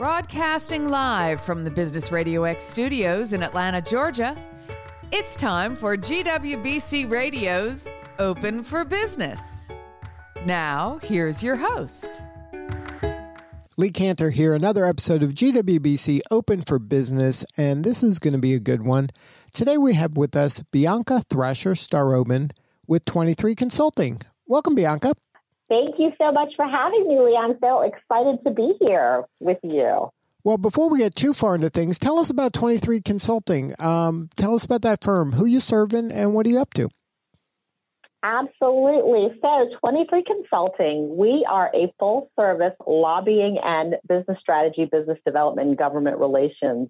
Broadcasting 0.00 0.88
live 0.88 1.42
from 1.42 1.62
the 1.62 1.70
Business 1.70 2.10
Radio 2.10 2.44
X 2.44 2.64
studios 2.64 3.34
in 3.34 3.42
Atlanta, 3.42 3.82
Georgia, 3.82 4.34
it's 5.12 5.36
time 5.36 5.76
for 5.76 5.94
GWBC 5.94 7.10
Radio's 7.10 7.86
Open 8.18 8.62
for 8.62 8.82
Business. 8.86 9.68
Now, 10.46 10.98
here's 11.02 11.42
your 11.42 11.56
host. 11.56 12.22
Lee 13.76 13.90
Kantor 13.90 14.32
here, 14.32 14.54
another 14.54 14.86
episode 14.86 15.22
of 15.22 15.34
GWBC 15.34 16.20
Open 16.30 16.62
for 16.62 16.78
Business, 16.78 17.44
and 17.58 17.84
this 17.84 18.02
is 18.02 18.18
going 18.18 18.32
to 18.32 18.38
be 18.38 18.54
a 18.54 18.58
good 18.58 18.86
one. 18.86 19.10
Today 19.52 19.76
we 19.76 19.92
have 19.92 20.16
with 20.16 20.34
us 20.34 20.62
Bianca 20.70 21.24
Thrasher 21.28 21.72
Starobin 21.72 22.52
with 22.86 23.04
23 23.04 23.54
Consulting. 23.54 24.22
Welcome, 24.46 24.74
Bianca. 24.74 25.12
Thank 25.70 26.00
you 26.00 26.10
so 26.20 26.32
much 26.32 26.52
for 26.56 26.66
having 26.66 27.06
me, 27.06 27.20
Lee. 27.20 27.38
I'm 27.40 27.56
so 27.60 27.82
excited 27.82 28.42
to 28.44 28.50
be 28.50 28.74
here 28.80 29.22
with 29.38 29.58
you. 29.62 30.10
Well, 30.42 30.58
before 30.58 30.90
we 30.90 30.98
get 30.98 31.14
too 31.14 31.32
far 31.32 31.54
into 31.54 31.70
things, 31.70 32.00
tell 32.00 32.18
us 32.18 32.28
about 32.28 32.52
23 32.52 33.00
Consulting. 33.02 33.74
Um, 33.78 34.30
tell 34.36 34.54
us 34.54 34.64
about 34.64 34.82
that 34.82 35.04
firm, 35.04 35.32
who 35.32 35.46
you 35.46 35.60
serve 35.60 35.92
in, 35.92 36.10
and 36.10 36.34
what 36.34 36.44
are 36.46 36.48
you 36.50 36.60
up 36.60 36.74
to? 36.74 36.88
Absolutely. 38.24 39.38
So, 39.40 39.68
23 39.78 40.24
Consulting, 40.24 41.16
we 41.16 41.46
are 41.48 41.70
a 41.72 41.92
full 42.00 42.30
service 42.36 42.74
lobbying 42.84 43.58
and 43.62 43.94
business 44.08 44.38
strategy, 44.40 44.86
business 44.90 45.18
development, 45.24 45.68
and 45.68 45.78
government 45.78 46.18
relations 46.18 46.88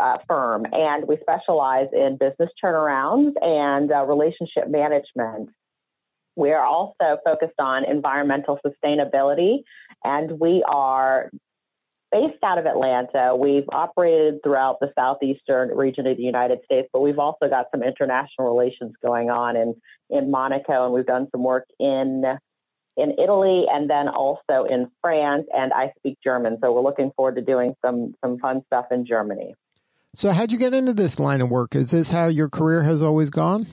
uh, 0.00 0.18
firm. 0.26 0.66
And 0.72 1.06
we 1.06 1.18
specialize 1.20 1.88
in 1.92 2.16
business 2.18 2.48
turnarounds 2.64 3.32
and 3.42 3.92
uh, 3.92 4.06
relationship 4.06 4.68
management. 4.68 5.50
We 6.36 6.52
are 6.52 6.64
also 6.64 7.18
focused 7.24 7.58
on 7.58 7.84
environmental 7.84 8.58
sustainability, 8.64 9.64
and 10.02 10.40
we 10.40 10.64
are 10.66 11.30
based 12.10 12.42
out 12.44 12.58
of 12.58 12.66
Atlanta. 12.66 13.34
We've 13.36 13.68
operated 13.70 14.42
throughout 14.42 14.78
the 14.80 14.92
southeastern 14.94 15.70
region 15.76 16.06
of 16.06 16.16
the 16.16 16.22
United 16.22 16.58
States, 16.64 16.88
but 16.92 17.00
we've 17.00 17.18
also 17.18 17.48
got 17.48 17.66
some 17.70 17.82
international 17.82 18.46
relations 18.46 18.92
going 19.02 19.30
on 19.30 19.56
in, 19.56 19.74
in 20.10 20.30
Monaco, 20.30 20.84
and 20.84 20.94
we've 20.94 21.06
done 21.06 21.28
some 21.32 21.42
work 21.42 21.66
in 21.78 22.24
in 22.94 23.12
Italy 23.18 23.64
and 23.72 23.88
then 23.88 24.06
also 24.08 24.66
in 24.68 24.90
France, 25.00 25.46
and 25.52 25.72
I 25.72 25.92
speak 25.98 26.18
German. 26.22 26.58
So 26.62 26.72
we're 26.72 26.82
looking 26.82 27.10
forward 27.16 27.36
to 27.36 27.42
doing 27.42 27.74
some 27.84 28.14
some 28.22 28.38
fun 28.38 28.62
stuff 28.66 28.86
in 28.90 29.06
Germany. 29.06 29.54
So 30.14 30.30
how'd 30.30 30.52
you 30.52 30.58
get 30.58 30.74
into 30.74 30.92
this 30.92 31.18
line 31.18 31.40
of 31.40 31.50
work? 31.50 31.74
Is 31.74 31.90
this 31.90 32.10
how 32.10 32.26
your 32.26 32.50
career 32.50 32.82
has 32.82 33.02
always 33.02 33.30
gone? 33.30 33.66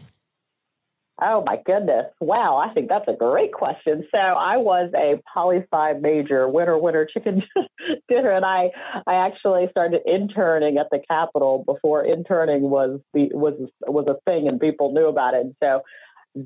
Oh 1.22 1.44
my 1.46 1.58
goodness. 1.66 2.06
Wow, 2.22 2.58
I 2.58 2.74
think 2.74 2.88
that's 2.88 3.08
a 3.08 3.14
great 3.14 3.52
question. 3.52 4.08
So 4.12 4.18
I 4.18 4.58
was 4.58 4.92
a 4.96 5.22
poli 5.34 5.66
sci 5.72 5.94
major, 6.00 6.48
winner 6.48 6.78
winner 6.78 7.06
chicken 7.06 7.44
dinner, 8.08 8.32
and 8.32 8.46
I 8.46 8.70
I 9.06 9.26
actually 9.28 9.68
started 9.72 10.02
interning 10.06 10.78
at 10.78 10.88
the 10.92 11.00
Capitol 11.10 11.64
before 11.66 12.06
interning 12.06 12.70
was 12.70 13.02
the 13.14 13.30
was 13.34 13.56
was 13.86 14.06
a 14.08 14.16
thing 14.30 14.48
and 14.48 14.60
people 14.60 14.94
knew 14.94 15.08
about 15.08 15.34
it. 15.34 15.42
And 15.42 15.56
so 15.62 15.82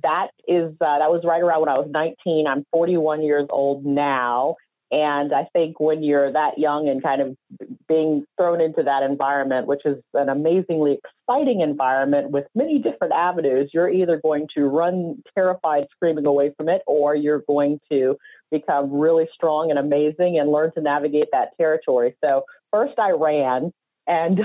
that 0.02 0.30
is 0.48 0.72
uh, 0.82 1.00
that 1.00 1.12
was 1.12 1.22
right 1.24 1.42
around 1.42 1.62
when 1.62 1.70
I 1.70 1.78
was 1.78 1.90
19. 1.92 2.48
I'm 2.48 2.66
41 2.72 3.22
years 3.22 3.48
old 3.52 3.86
now, 3.86 4.56
and 4.94 5.34
I 5.34 5.48
think 5.54 5.80
when 5.80 6.04
you're 6.04 6.32
that 6.32 6.60
young 6.60 6.88
and 6.88 7.02
kind 7.02 7.20
of 7.20 7.36
being 7.88 8.26
thrown 8.38 8.62
into 8.62 8.84
that 8.84 9.02
environment, 9.02 9.66
which 9.66 9.82
is 9.86 9.98
an 10.14 10.30
amazingly 10.30 11.00
exciting 11.28 11.62
environment 11.62 12.30
with 12.30 12.46
many 12.54 12.78
different 12.78 13.12
avenues, 13.12 13.72
you're 13.74 13.90
either 13.90 14.22
going 14.24 14.48
to 14.56 14.66
run 14.66 15.24
terrified, 15.34 15.88
screaming 15.96 16.28
away 16.28 16.54
from 16.56 16.70
it, 16.70 16.84
or 16.86 17.16
you're 17.16 17.42
going 17.48 17.80
to 17.92 18.18
become 18.52 18.92
really 18.94 19.28
strong 19.34 19.72
and 19.72 19.80
amazing 19.80 20.38
and 20.40 20.52
learn 20.52 20.72
to 20.76 20.82
navigate 20.82 21.30
that 21.32 21.58
territory. 21.58 22.16
So 22.24 22.44
first 22.72 23.00
I 23.00 23.14
ran 23.14 23.74
and 24.06 24.42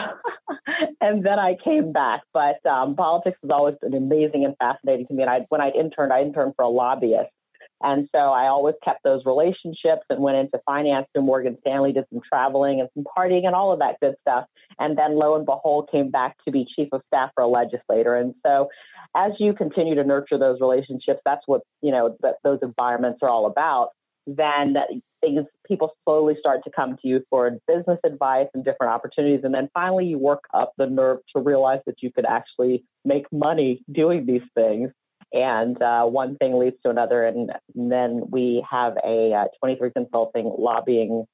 and 1.02 1.26
then 1.26 1.38
I 1.38 1.56
came 1.62 1.92
back. 1.92 2.22
But 2.32 2.64
um, 2.64 2.96
politics 2.96 3.36
has 3.42 3.50
always 3.50 3.74
been 3.82 3.92
amazing 3.92 4.46
and 4.46 4.56
fascinating 4.56 5.08
to 5.08 5.12
me. 5.12 5.24
And 5.24 5.30
I, 5.30 5.40
when 5.50 5.60
I 5.60 5.72
interned, 5.72 6.10
I 6.10 6.22
interned 6.22 6.54
for 6.56 6.62
a 6.62 6.70
lobbyist 6.70 7.28
and 7.80 8.08
so 8.12 8.18
I 8.18 8.46
always 8.46 8.74
kept 8.84 9.04
those 9.04 9.24
relationships 9.24 10.02
and 10.10 10.20
went 10.20 10.36
into 10.36 10.58
finance 10.66 11.06
through 11.12 11.22
Morgan 11.22 11.56
Stanley, 11.60 11.92
did 11.92 12.04
some 12.12 12.20
traveling 12.28 12.80
and 12.80 12.88
some 12.94 13.04
partying 13.04 13.46
and 13.46 13.54
all 13.54 13.72
of 13.72 13.78
that 13.78 14.00
good 14.00 14.16
stuff. 14.22 14.46
And 14.78 14.98
then 14.98 15.16
lo 15.16 15.36
and 15.36 15.46
behold, 15.46 15.88
came 15.90 16.10
back 16.10 16.36
to 16.44 16.50
be 16.50 16.66
chief 16.74 16.88
of 16.92 17.02
staff 17.06 17.30
for 17.34 17.42
a 17.42 17.48
legislator. 17.48 18.16
And 18.16 18.34
so 18.44 18.68
as 19.16 19.32
you 19.38 19.52
continue 19.52 19.94
to 19.94 20.04
nurture 20.04 20.38
those 20.38 20.60
relationships, 20.60 21.20
that's 21.24 21.42
what, 21.46 21.62
you 21.80 21.92
know, 21.92 22.16
that 22.20 22.36
those 22.42 22.58
environments 22.62 23.20
are 23.22 23.28
all 23.28 23.46
about. 23.46 23.90
Then 24.26 24.76
things, 25.20 25.46
people 25.66 25.94
slowly 26.04 26.36
start 26.38 26.64
to 26.64 26.70
come 26.70 26.96
to 27.00 27.08
you 27.08 27.24
for 27.30 27.50
business 27.66 27.98
advice 28.04 28.48
and 28.54 28.64
different 28.64 28.92
opportunities. 28.92 29.44
And 29.44 29.54
then 29.54 29.70
finally 29.72 30.06
you 30.06 30.18
work 30.18 30.42
up 30.52 30.72
the 30.76 30.86
nerve 30.86 31.18
to 31.34 31.40
realize 31.40 31.80
that 31.86 32.02
you 32.02 32.12
could 32.12 32.26
actually 32.26 32.84
make 33.04 33.26
money 33.32 33.82
doing 33.90 34.26
these 34.26 34.42
things 34.54 34.90
and 35.32 35.80
uh, 35.82 36.04
one 36.04 36.36
thing 36.36 36.58
leads 36.58 36.76
to 36.84 36.90
another, 36.90 37.24
and, 37.24 37.50
then 37.74 38.22
we 38.30 38.64
have 38.68 38.94
a 39.04 39.32
uh, 39.32 39.44
23 39.60 39.90
consulting 39.92 40.52
lobbying 40.58 41.24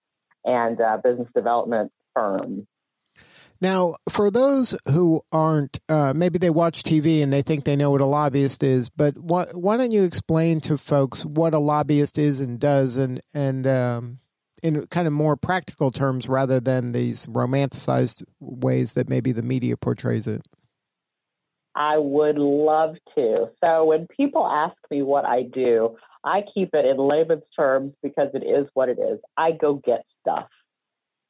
and 0.44 0.80
uh, 0.80 0.98
business 1.02 1.28
development 1.34 1.90
firm. 2.14 2.66
Now, 3.60 3.94
for 4.10 4.30
those 4.30 4.76
who 4.92 5.22
aren't, 5.32 5.80
uh, 5.88 6.12
maybe 6.14 6.38
they 6.38 6.50
watch 6.50 6.82
TV 6.82 7.22
and 7.22 7.32
they 7.32 7.40
think 7.40 7.64
they 7.64 7.76
know 7.76 7.90
what 7.90 8.02
a 8.02 8.06
lobbyist 8.06 8.62
is, 8.62 8.90
but 8.90 9.16
why, 9.16 9.46
why 9.52 9.76
don't 9.76 9.92
you 9.92 10.04
explain 10.04 10.60
to 10.62 10.76
folks 10.76 11.24
what 11.24 11.54
a 11.54 11.58
lobbyist 11.58 12.18
is 12.18 12.40
and 12.40 12.60
does, 12.60 12.96
and 12.96 13.22
and 13.32 13.66
um, 13.66 14.18
in 14.62 14.86
kind 14.88 15.06
of 15.06 15.12
more 15.12 15.36
practical 15.36 15.90
terms 15.90 16.28
rather 16.28 16.60
than 16.60 16.92
these 16.92 17.26
romanticized 17.26 18.24
ways 18.40 18.94
that 18.94 19.08
maybe 19.08 19.32
the 19.32 19.42
media 19.42 19.76
portrays 19.76 20.26
it? 20.26 20.44
I 21.74 21.98
would 21.98 22.38
love 22.38 22.96
to. 23.16 23.50
So 23.62 23.84
when 23.84 24.06
people 24.06 24.46
ask 24.46 24.76
me 24.90 25.02
what 25.02 25.24
I 25.24 25.42
do, 25.42 25.96
I 26.24 26.42
keep 26.54 26.70
it 26.72 26.86
in 26.86 26.96
layman's 26.96 27.42
terms 27.56 27.94
because 28.02 28.28
it 28.34 28.44
is 28.44 28.66
what 28.74 28.88
it 28.88 28.98
is. 28.98 29.18
I 29.36 29.52
go 29.52 29.74
get 29.74 30.04
stuff. 30.20 30.48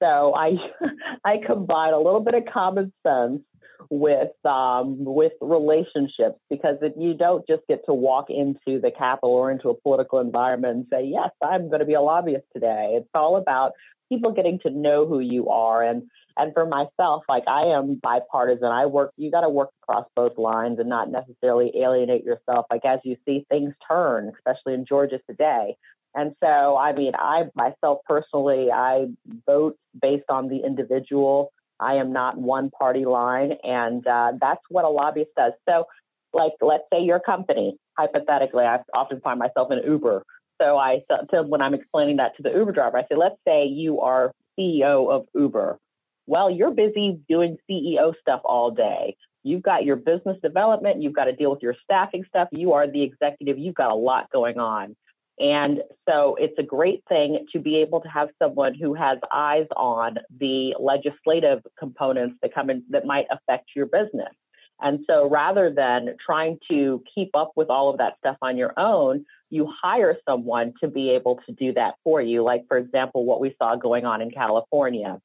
So 0.02 0.34
I 0.34 0.52
I 1.24 1.38
combine 1.44 1.94
a 1.94 1.98
little 1.98 2.20
bit 2.20 2.34
of 2.34 2.44
common 2.52 2.92
sense 3.06 3.42
with 3.90 4.32
um, 4.44 5.04
with 5.04 5.32
relationships 5.40 6.38
because 6.50 6.76
it, 6.82 6.94
you 6.98 7.14
don't 7.14 7.46
just 7.46 7.62
get 7.68 7.84
to 7.86 7.94
walk 7.94 8.26
into 8.28 8.80
the 8.80 8.90
Capitol 8.96 9.30
or 9.30 9.50
into 9.50 9.68
a 9.68 9.80
political 9.80 10.20
environment 10.20 10.76
and 10.76 10.86
say, 10.92 11.04
"Yes, 11.06 11.30
I'm 11.42 11.68
going 11.68 11.80
to 11.80 11.86
be 11.86 11.94
a 11.94 12.00
lobbyist 12.00 12.44
today." 12.52 12.94
It's 12.96 13.08
all 13.14 13.36
about 13.36 13.72
people 14.08 14.32
getting 14.32 14.58
to 14.60 14.70
know 14.70 15.06
who 15.06 15.20
you 15.20 15.48
are. 15.48 15.82
And 15.82 16.04
and 16.36 16.52
for 16.52 16.66
myself 16.66 17.22
like 17.28 17.44
i 17.46 17.66
am 17.66 18.00
bipartisan. 18.02 18.66
I 18.66 18.86
work 18.86 19.12
you 19.16 19.30
got 19.30 19.42
to 19.42 19.48
work 19.48 19.70
across 19.82 20.06
both 20.16 20.36
lines 20.38 20.78
and 20.78 20.88
not 20.88 21.10
necessarily 21.10 21.72
alienate 21.76 22.24
yourself. 22.24 22.66
Like 22.70 22.84
as 22.84 23.00
you 23.04 23.16
see 23.24 23.44
things 23.48 23.74
turn 23.88 24.32
especially 24.36 24.74
in 24.74 24.84
georgia 24.86 25.20
today. 25.28 25.76
And 26.14 26.34
so 26.42 26.76
i 26.76 26.92
mean 26.92 27.12
i 27.16 27.44
myself 27.54 28.00
personally 28.06 28.70
i 28.72 29.06
vote 29.46 29.76
based 30.00 30.28
on 30.28 30.48
the 30.48 30.62
individual. 30.64 31.52
I 31.80 31.94
am 31.94 32.12
not 32.12 32.38
one 32.38 32.70
party 32.70 33.04
line 33.04 33.54
and 33.64 34.06
uh, 34.06 34.32
that's 34.40 34.62
what 34.70 34.84
a 34.84 34.88
lobbyist 34.88 35.30
does. 35.36 35.52
So 35.68 35.86
like 36.32 36.52
let's 36.60 36.84
say 36.92 37.00
your 37.00 37.20
company 37.20 37.76
hypothetically 37.96 38.64
i 38.64 38.78
often 38.92 39.20
find 39.20 39.38
myself 39.38 39.70
in 39.70 39.78
uber 39.88 40.24
so 40.60 40.76
I 40.76 41.02
said 41.08 41.48
when 41.48 41.62
I'm 41.62 41.74
explaining 41.74 42.16
that 42.16 42.36
to 42.36 42.42
the 42.42 42.50
Uber 42.50 42.72
driver, 42.72 42.98
I 42.98 43.02
say, 43.02 43.16
let's 43.16 43.36
say 43.46 43.66
you 43.66 44.00
are 44.00 44.32
CEO 44.58 45.10
of 45.10 45.26
Uber. 45.34 45.78
Well, 46.26 46.50
you're 46.50 46.70
busy 46.70 47.20
doing 47.28 47.58
CEO 47.70 48.14
stuff 48.20 48.40
all 48.44 48.70
day. 48.70 49.16
You've 49.42 49.62
got 49.62 49.84
your 49.84 49.96
business 49.96 50.38
development, 50.42 51.02
you've 51.02 51.12
got 51.12 51.24
to 51.24 51.32
deal 51.36 51.50
with 51.50 51.62
your 51.62 51.76
staffing 51.84 52.24
stuff, 52.28 52.48
you 52.50 52.72
are 52.72 52.90
the 52.90 53.02
executive, 53.02 53.58
you've 53.58 53.74
got 53.74 53.90
a 53.90 53.94
lot 53.94 54.30
going 54.30 54.58
on. 54.58 54.96
And 55.38 55.80
so 56.08 56.36
it's 56.38 56.58
a 56.58 56.62
great 56.62 57.02
thing 57.08 57.44
to 57.52 57.58
be 57.58 57.76
able 57.78 58.00
to 58.00 58.08
have 58.08 58.28
someone 58.42 58.74
who 58.74 58.94
has 58.94 59.18
eyes 59.32 59.66
on 59.76 60.16
the 60.38 60.74
legislative 60.80 61.60
components 61.78 62.36
that 62.40 62.54
come 62.54 62.70
in 62.70 62.84
that 62.90 63.04
might 63.04 63.26
affect 63.30 63.70
your 63.74 63.86
business. 63.86 64.32
And 64.80 65.00
so 65.08 65.28
rather 65.28 65.72
than 65.72 66.16
trying 66.24 66.58
to 66.70 67.02
keep 67.14 67.30
up 67.34 67.52
with 67.56 67.70
all 67.70 67.90
of 67.90 67.98
that 67.98 68.14
stuff 68.18 68.36
on 68.42 68.56
your 68.56 68.78
own, 68.78 69.24
you 69.50 69.72
hire 69.82 70.16
someone 70.28 70.74
to 70.80 70.88
be 70.88 71.10
able 71.10 71.40
to 71.46 71.52
do 71.52 71.72
that 71.74 71.94
for 72.02 72.20
you. 72.20 72.42
Like, 72.42 72.66
for 72.66 72.76
example, 72.76 73.24
what 73.24 73.40
we 73.40 73.54
saw 73.58 73.76
going 73.76 74.04
on 74.04 74.20
in 74.20 74.30
California 74.30 75.20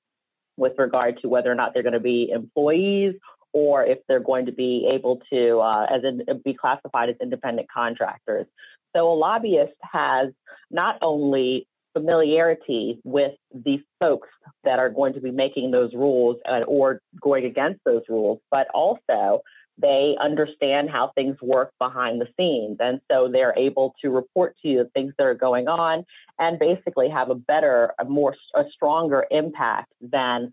with 0.56 0.74
regard 0.78 1.19
to 1.22 1.30
whether 1.30 1.51
or 1.51 1.56
not 1.56 1.74
they're 1.74 1.84
going 1.84 1.94
to 1.94 2.00
be 2.00 2.30
employees 2.31 3.16
or 3.54 3.84
if 3.84 3.98
they're 4.07 4.19
going 4.19 4.46
to 4.46 4.51
be 4.51 4.90
able 4.94 5.22
to 5.31 5.60
uh, 5.60 5.86
as 5.86 6.04
in, 6.04 6.22
be 6.44 6.54
classified 6.54 7.10
as 7.10 7.16
independent 7.22 7.68
contractors. 7.74 8.45
So 8.95 9.12
a 9.12 9.16
lobbyist 9.16 9.74
has 9.81 10.30
not 10.69 10.98
only 11.02 11.68
familiarity 11.94 13.00
with 13.03 13.33
the 13.53 13.80
folks 14.00 14.30
that 14.63 14.80
are 14.80 14.89
going 14.89 15.13
to 15.13 15.21
be 15.21 15.31
making 15.31 15.71
those 15.71 15.94
rules 15.94 16.38
and, 16.45 16.63
or 16.65 17.01
going 17.21 17.45
against 17.45 17.80
those 17.86 18.03
rules, 18.09 18.39
but 18.51 18.68
also 18.74 19.41
they 19.81 20.15
understand 20.19 20.89
how 20.89 21.12
things 21.15 21.38
work 21.41 21.71
behind 21.80 22.19
the 22.19 22.27
scenes. 22.38 22.77
And 22.80 23.00
so 23.09 23.30
they're 23.31 23.57
able 23.57 23.95
to 24.01 24.09
report 24.09 24.56
to 24.62 24.68
you 24.68 24.83
the 24.83 24.89
things 24.89 25.13
that 25.18 25.25
are 25.25 25.36
going 25.36 25.68
on 25.68 26.06
and 26.38 26.59
basically 26.59 27.09
have 27.09 27.30
a 27.30 27.36
better, 27.36 27.94
a 28.00 28.06
more, 28.06 28.35
a 28.56 28.63
stronger 28.74 29.25
impact 29.31 29.92
than 30.01 30.51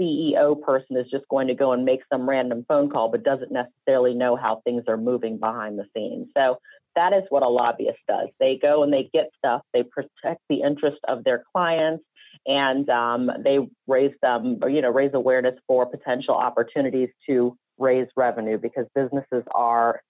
CEO 0.00 0.60
person 0.60 0.96
is 0.96 1.06
just 1.10 1.28
going 1.28 1.48
to 1.48 1.54
go 1.54 1.72
and 1.72 1.84
make 1.84 2.00
some 2.12 2.28
random 2.28 2.64
phone 2.66 2.90
call, 2.90 3.10
but 3.10 3.22
doesn't 3.22 3.52
necessarily 3.52 4.14
know 4.14 4.34
how 4.34 4.60
things 4.64 4.84
are 4.88 4.96
moving 4.96 5.38
behind 5.38 5.78
the 5.78 5.84
scenes. 5.94 6.28
So 6.36 6.58
that 6.96 7.12
is 7.12 7.24
what 7.28 7.42
a 7.42 7.48
lobbyist 7.48 7.98
does. 8.08 8.28
They 8.38 8.58
go 8.60 8.82
and 8.82 8.92
they 8.92 9.10
get 9.12 9.30
stuff, 9.38 9.62
they 9.72 9.82
protect 9.82 10.40
the 10.48 10.62
interest 10.62 10.98
of 11.08 11.24
their 11.24 11.44
clients, 11.52 12.04
and 12.46 12.88
um, 12.90 13.30
they 13.42 13.58
raise 13.86 14.14
them, 14.22 14.60
you 14.68 14.82
know, 14.82 14.90
raise 14.90 15.12
awareness 15.14 15.54
for 15.66 15.86
potential 15.86 16.34
opportunities 16.34 17.08
to 17.28 17.56
raise 17.78 18.08
revenue 18.16 18.58
because 18.58 18.86
businesses 18.94 19.44
are 19.54 20.00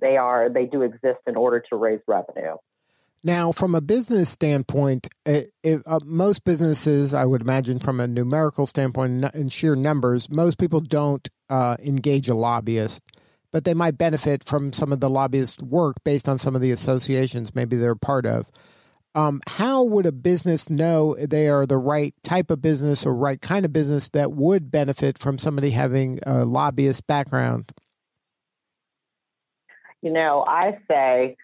they 0.00 0.16
are 0.16 0.48
they 0.48 0.66
do 0.66 0.82
exist 0.82 1.20
in 1.26 1.36
order 1.36 1.62
to 1.70 1.76
raise 1.76 2.00
revenue. 2.06 2.56
Now, 3.24 3.52
from 3.52 3.76
a 3.76 3.80
business 3.80 4.30
standpoint, 4.30 5.08
it, 5.24 5.52
it, 5.62 5.80
uh, 5.86 6.00
most 6.04 6.42
businesses, 6.42 7.14
I 7.14 7.24
would 7.24 7.40
imagine, 7.40 7.78
from 7.78 8.00
a 8.00 8.08
numerical 8.08 8.66
standpoint 8.66 9.24
and 9.32 9.52
sheer 9.52 9.76
numbers, 9.76 10.28
most 10.28 10.58
people 10.58 10.80
don't 10.80 11.28
uh, 11.48 11.76
engage 11.78 12.28
a 12.28 12.34
lobbyist, 12.34 13.04
but 13.52 13.64
they 13.64 13.74
might 13.74 13.98
benefit 13.98 14.42
from 14.42 14.72
some 14.72 14.92
of 14.92 15.00
the 15.00 15.10
lobbyist 15.10 15.62
work 15.62 16.02
based 16.04 16.28
on 16.28 16.38
some 16.38 16.54
of 16.56 16.60
the 16.60 16.70
associations 16.70 17.54
maybe 17.54 17.76
they're 17.76 17.94
part 17.94 18.26
of. 18.26 18.50
Um, 19.14 19.42
how 19.46 19.82
would 19.82 20.06
a 20.06 20.12
business 20.12 20.70
know 20.70 21.14
they 21.20 21.48
are 21.48 21.66
the 21.66 21.76
right 21.76 22.14
type 22.22 22.50
of 22.50 22.62
business 22.62 23.04
or 23.04 23.14
right 23.14 23.40
kind 23.40 23.66
of 23.66 23.72
business 23.72 24.08
that 24.10 24.32
would 24.32 24.70
benefit 24.70 25.18
from 25.18 25.38
somebody 25.38 25.70
having 25.70 26.18
a 26.26 26.46
lobbyist 26.46 27.06
background? 27.06 27.72
You 30.00 30.12
know, 30.12 30.44
I 30.46 30.78
say 30.90 31.36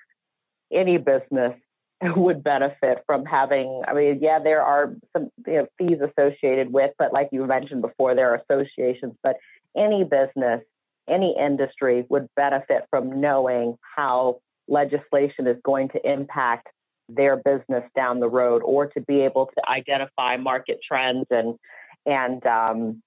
any 0.73 0.97
business 0.97 1.55
would 2.03 2.43
benefit 2.43 3.05
from 3.07 3.27
having. 3.27 3.83
I 3.87 3.93
mean, 3.93 4.19
yeah, 4.23 4.39
there 4.43 4.63
are 4.63 4.95
some 5.13 5.31
you 5.47 5.53
know, 5.55 5.67
fees 5.77 5.99
associated 6.01 6.73
with, 6.73 6.93
but 6.99 7.13
like 7.13 7.29
you 7.33 7.47
mentioned 7.47 7.83
before, 7.83 8.15
there 8.15 8.33
are 8.33 8.43
associations. 8.49 9.15
But 9.23 9.37
any 9.77 10.05
business, 10.05 10.63
any 11.09 11.37
industry 11.39 12.05
would 12.09 12.29
benefit 12.37 12.85
from 12.91 13.21
knowing 13.21 13.77
how 13.97 14.41
legislation 14.69 15.47
is 15.47 15.57
going 15.65 15.89
to 15.91 16.11
impact 16.11 16.69
their 17.09 17.37
business 17.37 17.85
down 17.97 18.21
the 18.21 18.29
road 18.29 18.63
or 18.65 18.87
to 18.87 19.01
be 19.01 19.21
able 19.21 19.47
to 19.47 19.69
identify 19.69 20.37
market 20.37 20.79
trends 20.87 21.27
and 21.31 21.59
and 22.05 22.45
um, 22.47 23.03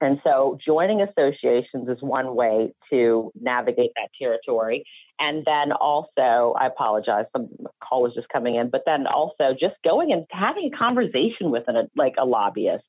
and 0.00 0.20
so 0.24 0.58
joining 0.64 1.00
associations 1.00 1.88
is 1.88 1.98
one 2.00 2.34
way 2.34 2.74
to 2.90 3.32
navigate 3.40 3.92
that 3.96 4.10
territory. 4.20 4.84
And 5.18 5.42
then 5.46 5.72
also, 5.72 6.54
I 6.60 6.66
apologize, 6.66 7.24
some 7.34 7.48
call 7.82 8.02
was 8.02 8.14
just 8.14 8.28
coming 8.28 8.56
in, 8.56 8.68
but 8.68 8.82
then 8.84 9.06
also 9.06 9.56
just 9.58 9.76
going 9.82 10.12
and 10.12 10.26
having 10.30 10.70
a 10.72 10.76
conversation 10.76 11.50
with 11.50 11.64
an, 11.66 11.88
like 11.96 12.14
a 12.18 12.26
lobbyist 12.26 12.84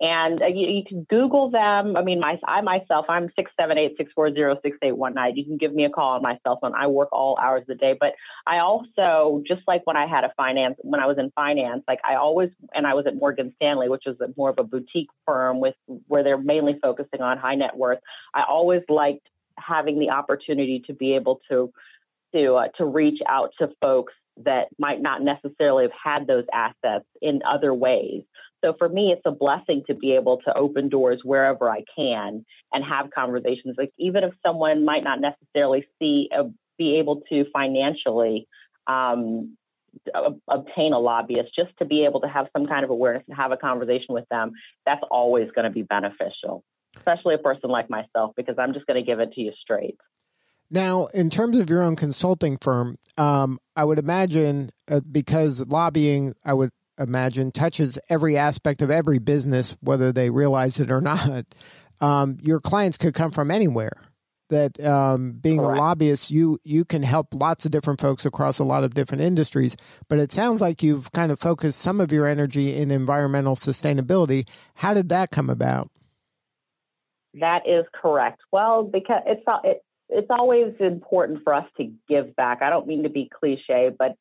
and 0.00 0.42
uh, 0.42 0.46
you, 0.46 0.66
you, 0.66 0.82
can 0.86 1.04
Google 1.08 1.50
them. 1.50 1.96
I 1.96 2.02
mean, 2.02 2.20
my 2.20 2.38
I 2.46 2.60
myself, 2.60 3.06
I'm 3.08 3.30
six 3.36 3.50
seven 3.58 3.78
eight 3.78 3.94
six 3.96 4.12
four 4.14 4.32
zero 4.32 4.58
six 4.62 4.76
eight 4.82 4.96
one 4.96 5.14
nine. 5.14 5.36
You 5.36 5.44
can 5.44 5.56
give 5.56 5.72
me 5.72 5.84
a 5.84 5.90
call 5.90 6.14
on 6.14 6.22
my 6.22 6.38
cell 6.42 6.58
phone. 6.60 6.74
I 6.74 6.86
work 6.86 7.08
all 7.12 7.38
hours 7.38 7.62
of 7.62 7.66
the 7.68 7.74
day, 7.74 7.96
but 7.98 8.12
I 8.46 8.58
also 8.58 9.42
just 9.46 9.62
like 9.66 9.86
when 9.86 9.96
I 9.96 10.06
had 10.06 10.24
a 10.24 10.32
finance 10.36 10.76
when 10.80 11.00
I 11.00 11.06
was 11.06 11.18
in 11.18 11.30
finance, 11.34 11.84
like 11.86 12.00
I 12.04 12.16
always 12.16 12.50
and 12.74 12.86
I 12.86 12.94
was 12.94 13.06
at 13.06 13.16
Morgan 13.16 13.52
Stanley, 13.56 13.88
which 13.88 14.06
is 14.06 14.16
more 14.36 14.50
of 14.50 14.58
a 14.58 14.64
boutique 14.64 15.10
firm 15.26 15.60
with 15.60 15.74
where 16.08 16.22
they're 16.22 16.38
mainly 16.38 16.78
focusing 16.82 17.20
on 17.20 17.38
high 17.38 17.54
net 17.54 17.76
worth. 17.76 17.98
I 18.34 18.42
always 18.48 18.82
liked 18.88 19.26
having 19.58 19.98
the 19.98 20.10
opportunity 20.10 20.82
to 20.86 20.92
be 20.92 21.14
able 21.14 21.40
to 21.50 21.72
to 22.34 22.54
uh, 22.54 22.68
to 22.78 22.84
reach 22.84 23.20
out 23.28 23.52
to 23.58 23.68
folks 23.80 24.14
that 24.44 24.68
might 24.78 25.00
not 25.00 25.22
necessarily 25.22 25.84
have 25.84 25.92
had 26.02 26.26
those 26.26 26.44
assets 26.52 27.04
in 27.20 27.42
other 27.46 27.72
ways. 27.74 28.22
So 28.64 28.74
for 28.78 28.88
me, 28.88 29.12
it's 29.12 29.22
a 29.24 29.32
blessing 29.32 29.82
to 29.88 29.94
be 29.94 30.12
able 30.12 30.38
to 30.44 30.56
open 30.56 30.88
doors 30.88 31.20
wherever 31.24 31.68
I 31.68 31.84
can 31.96 32.44
and 32.72 32.84
have 32.84 33.10
conversations. 33.10 33.74
Like 33.76 33.92
even 33.98 34.24
if 34.24 34.32
someone 34.44 34.84
might 34.84 35.04
not 35.04 35.20
necessarily 35.20 35.86
see 35.98 36.28
a, 36.32 36.44
be 36.78 36.98
able 36.98 37.22
to 37.28 37.44
financially 37.52 38.46
um, 38.86 39.56
obtain 40.48 40.92
a 40.92 40.98
lobbyist, 40.98 41.54
just 41.54 41.76
to 41.78 41.84
be 41.84 42.04
able 42.04 42.20
to 42.20 42.28
have 42.28 42.46
some 42.56 42.66
kind 42.66 42.84
of 42.84 42.90
awareness 42.90 43.24
and 43.28 43.36
have 43.36 43.52
a 43.52 43.56
conversation 43.56 44.14
with 44.14 44.28
them, 44.30 44.52
that's 44.86 45.02
always 45.10 45.50
going 45.54 45.64
to 45.64 45.70
be 45.70 45.82
beneficial, 45.82 46.64
especially 46.96 47.34
a 47.34 47.38
person 47.38 47.68
like 47.68 47.90
myself, 47.90 48.32
because 48.36 48.56
I'm 48.58 48.72
just 48.74 48.86
going 48.86 49.02
to 49.02 49.06
give 49.06 49.20
it 49.20 49.32
to 49.32 49.40
you 49.40 49.52
straight. 49.60 49.96
Now, 50.70 51.06
in 51.12 51.28
terms 51.28 51.58
of 51.58 51.68
your 51.68 51.82
own 51.82 51.96
consulting 51.96 52.56
firm, 52.56 52.96
um, 53.18 53.58
I 53.76 53.84
would 53.84 53.98
imagine 53.98 54.70
uh, 54.88 55.00
because 55.00 55.66
lobbying, 55.66 56.34
I 56.44 56.54
would 56.54 56.70
imagine, 57.02 57.50
touches 57.50 57.98
every 58.08 58.36
aspect 58.36 58.82
of 58.82 58.90
every 58.90 59.18
business, 59.18 59.76
whether 59.80 60.12
they 60.12 60.30
realize 60.30 60.80
it 60.80 60.90
or 60.90 61.00
not. 61.00 61.44
Um, 62.00 62.38
your 62.42 62.58
clients 62.58 62.98
could 62.98 63.14
come 63.14 63.30
from 63.30 63.52
anywhere. 63.52 63.92
That 64.50 64.84
um, 64.84 65.38
being 65.40 65.60
Correct. 65.60 65.78
a 65.78 65.80
lobbyist, 65.80 66.32
you 66.32 66.58
you 66.64 66.84
can 66.84 67.04
help 67.04 67.28
lots 67.32 67.64
of 67.64 67.70
different 67.70 68.00
folks 68.00 68.26
across 68.26 68.58
a 68.58 68.64
lot 68.64 68.82
of 68.82 68.92
different 68.92 69.22
industries. 69.22 69.76
But 70.08 70.18
it 70.18 70.32
sounds 70.32 70.60
like 70.60 70.82
you've 70.82 71.12
kind 71.12 71.30
of 71.30 71.38
focused 71.38 71.80
some 71.80 72.00
of 72.00 72.10
your 72.10 72.26
energy 72.26 72.74
in 72.74 72.90
environmental 72.90 73.54
sustainability. 73.54 74.48
How 74.74 74.94
did 74.94 75.10
that 75.10 75.30
come 75.30 75.48
about? 75.48 75.92
That 77.34 77.68
is 77.68 77.86
correct. 77.94 78.40
Well, 78.50 78.82
because 78.82 79.22
it's 79.24 79.44
it, 79.62 79.84
it's 80.10 80.30
always 80.30 80.74
important 80.80 81.42
for 81.44 81.54
us 81.54 81.66
to 81.78 81.90
give 82.08 82.36
back. 82.36 82.62
I 82.62 82.68
don't 82.68 82.86
mean 82.86 83.04
to 83.04 83.08
be 83.08 83.30
cliche, 83.32 83.90
but 83.96 84.16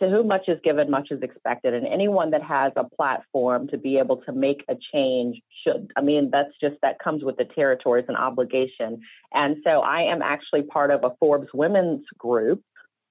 to 0.00 0.08
whom 0.08 0.28
much 0.28 0.48
is 0.48 0.58
given, 0.64 0.90
much 0.90 1.08
is 1.10 1.22
expected. 1.22 1.72
And 1.72 1.86
anyone 1.86 2.30
that 2.30 2.42
has 2.42 2.72
a 2.76 2.84
platform 2.84 3.68
to 3.68 3.78
be 3.78 3.98
able 3.98 4.16
to 4.22 4.32
make 4.32 4.64
a 4.68 4.74
change 4.92 5.40
should. 5.62 5.90
I 5.96 6.00
mean, 6.00 6.30
that's 6.32 6.50
just 6.60 6.76
that 6.82 6.98
comes 6.98 7.22
with 7.22 7.36
the 7.36 7.44
territory, 7.44 8.00
it's 8.00 8.08
an 8.08 8.16
obligation. 8.16 9.00
And 9.32 9.56
so 9.64 9.80
I 9.80 10.02
am 10.12 10.20
actually 10.22 10.62
part 10.62 10.90
of 10.90 11.04
a 11.04 11.14
Forbes 11.20 11.48
women's 11.54 12.04
group. 12.18 12.62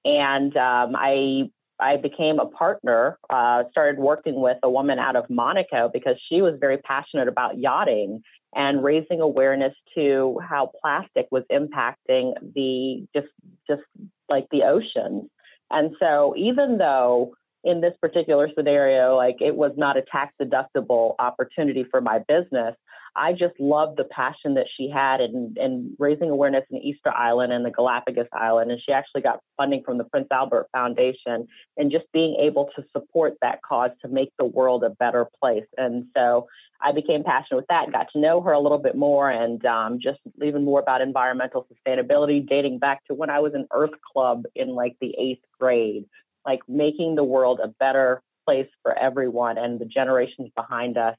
And 0.04 0.54
um, 0.56 0.94
I 0.96 1.50
I 1.80 1.96
became 1.96 2.38
a 2.38 2.46
partner, 2.46 3.18
uh, 3.30 3.64
started 3.70 3.98
working 3.98 4.40
with 4.40 4.58
a 4.62 4.70
woman 4.70 4.98
out 4.98 5.16
of 5.16 5.28
Monaco 5.28 5.90
because 5.92 6.16
she 6.28 6.40
was 6.40 6.54
very 6.60 6.78
passionate 6.78 7.26
about 7.26 7.58
yachting 7.58 8.22
and 8.54 8.84
raising 8.84 9.20
awareness 9.20 9.74
to 9.96 10.38
how 10.48 10.70
plastic 10.80 11.26
was 11.30 11.42
impacting 11.50 12.34
the 12.54 13.06
just 13.14 13.32
just 13.68 13.82
like 14.28 14.46
the 14.50 14.62
oceans. 14.62 15.30
And 15.70 15.94
so 16.00 16.34
even 16.36 16.78
though 16.78 17.34
in 17.64 17.80
this 17.80 17.94
particular 18.00 18.48
scenario, 18.56 19.16
like 19.16 19.36
it 19.40 19.54
was 19.54 19.72
not 19.76 19.96
a 19.96 20.02
tax 20.02 20.34
deductible 20.40 21.14
opportunity 21.18 21.84
for 21.90 22.00
my 22.00 22.20
business, 22.28 22.74
I 23.16 23.32
just 23.32 23.58
loved 23.60 23.96
the 23.96 24.04
passion 24.04 24.54
that 24.54 24.66
she 24.76 24.90
had 24.90 25.20
in, 25.20 25.54
in 25.56 25.94
raising 25.98 26.30
awareness 26.30 26.64
in 26.70 26.78
Easter 26.78 27.10
Island 27.10 27.52
and 27.52 27.64
the 27.64 27.70
Galapagos 27.70 28.26
Island. 28.32 28.72
And 28.72 28.80
she 28.84 28.92
actually 28.92 29.22
got 29.22 29.40
funding 29.56 29.82
from 29.84 29.98
the 29.98 30.04
Prince 30.04 30.26
Albert 30.32 30.68
Foundation 30.72 31.46
and 31.76 31.92
just 31.92 32.06
being 32.12 32.36
able 32.40 32.70
to 32.74 32.84
support 32.92 33.34
that 33.40 33.60
cause 33.62 33.90
to 34.02 34.08
make 34.08 34.30
the 34.36 34.44
world 34.44 34.82
a 34.82 34.90
better 34.90 35.28
place. 35.40 35.66
And 35.76 36.06
so 36.16 36.48
I 36.80 36.90
became 36.90 37.22
passionate 37.22 37.58
with 37.58 37.68
that, 37.68 37.92
got 37.92 38.08
to 38.12 38.20
know 38.20 38.40
her 38.40 38.52
a 38.52 38.60
little 38.60 38.78
bit 38.78 38.96
more 38.96 39.30
and 39.30 39.64
um, 39.64 40.00
just 40.02 40.18
even 40.42 40.64
more 40.64 40.80
about 40.80 41.00
environmental 41.00 41.68
sustainability, 41.72 42.46
dating 42.46 42.80
back 42.80 43.04
to 43.06 43.14
when 43.14 43.30
I 43.30 43.38
was 43.38 43.54
in 43.54 43.66
Earth 43.72 43.94
Club 44.12 44.42
in 44.56 44.70
like 44.70 44.96
the 45.00 45.14
eighth 45.18 45.44
grade, 45.60 46.06
like 46.44 46.60
making 46.68 47.14
the 47.14 47.24
world 47.24 47.60
a 47.62 47.68
better 47.68 48.22
place 48.44 48.68
for 48.82 48.96
everyone 48.98 49.56
and 49.56 49.80
the 49.80 49.86
generations 49.86 50.50
behind 50.56 50.98
us 50.98 51.16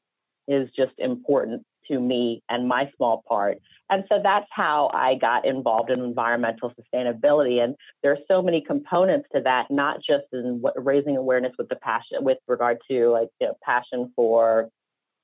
is 0.48 0.70
just 0.76 0.92
important 1.00 1.66
to 1.90 2.00
me 2.00 2.42
and 2.50 2.68
my 2.68 2.92
small 2.98 3.24
part. 3.28 3.60
And 3.90 4.04
so 4.10 4.20
that's 4.22 4.48
how 4.50 4.90
I 4.94 5.16
got 5.16 5.46
involved 5.46 5.92
in 5.92 6.00
environmental 6.00 6.74
sustainability. 6.74 7.64
And 7.64 7.76
there 8.02 8.12
are 8.12 8.18
so 8.28 8.42
many 8.42 8.62
components 8.62 9.28
to 9.36 9.42
that, 9.42 9.70
not 9.70 9.98
just 9.98 10.26
in 10.34 10.64
raising 10.76 11.18
awareness 11.18 11.54
with 11.58 11.70
the 11.70 11.76
passion, 11.76 12.18
with 12.22 12.40
regard 12.48 12.80
to 12.90 13.10
like 13.10 13.30
you 13.40 13.48
know, 13.48 13.58
passion 13.64 14.12
for 14.16 14.70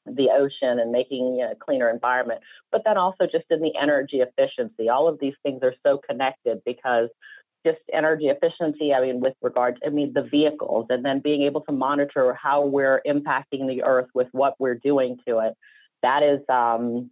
the 0.05 0.29
ocean 0.29 0.79
and 0.79 0.91
making 0.91 1.35
you 1.35 1.45
know, 1.45 1.51
a 1.51 1.55
cleaner 1.55 1.89
environment, 1.89 2.41
but 2.71 2.81
then 2.85 2.97
also 2.97 3.25
just 3.25 3.45
in 3.49 3.61
the 3.61 3.73
energy 3.79 4.21
efficiency. 4.21 4.89
All 4.89 5.07
of 5.07 5.19
these 5.19 5.35
things 5.43 5.61
are 5.63 5.75
so 5.85 5.99
connected 6.07 6.61
because 6.65 7.09
just 7.65 7.79
energy 7.93 8.27
efficiency, 8.27 8.93
I 8.93 9.01
mean, 9.01 9.19
with 9.19 9.35
regard 9.41 9.79
to, 9.79 9.87
I 9.87 9.89
mean, 9.89 10.13
the 10.13 10.23
vehicles 10.23 10.87
and 10.89 11.05
then 11.05 11.19
being 11.19 11.43
able 11.43 11.61
to 11.61 11.71
monitor 11.71 12.33
how 12.33 12.65
we're 12.65 13.01
impacting 13.05 13.67
the 13.67 13.83
earth 13.83 14.07
with 14.15 14.27
what 14.31 14.55
we're 14.59 14.75
doing 14.75 15.17
to 15.27 15.39
it 15.39 15.53
that 16.03 16.23
is 16.23 16.39
um, 16.49 17.11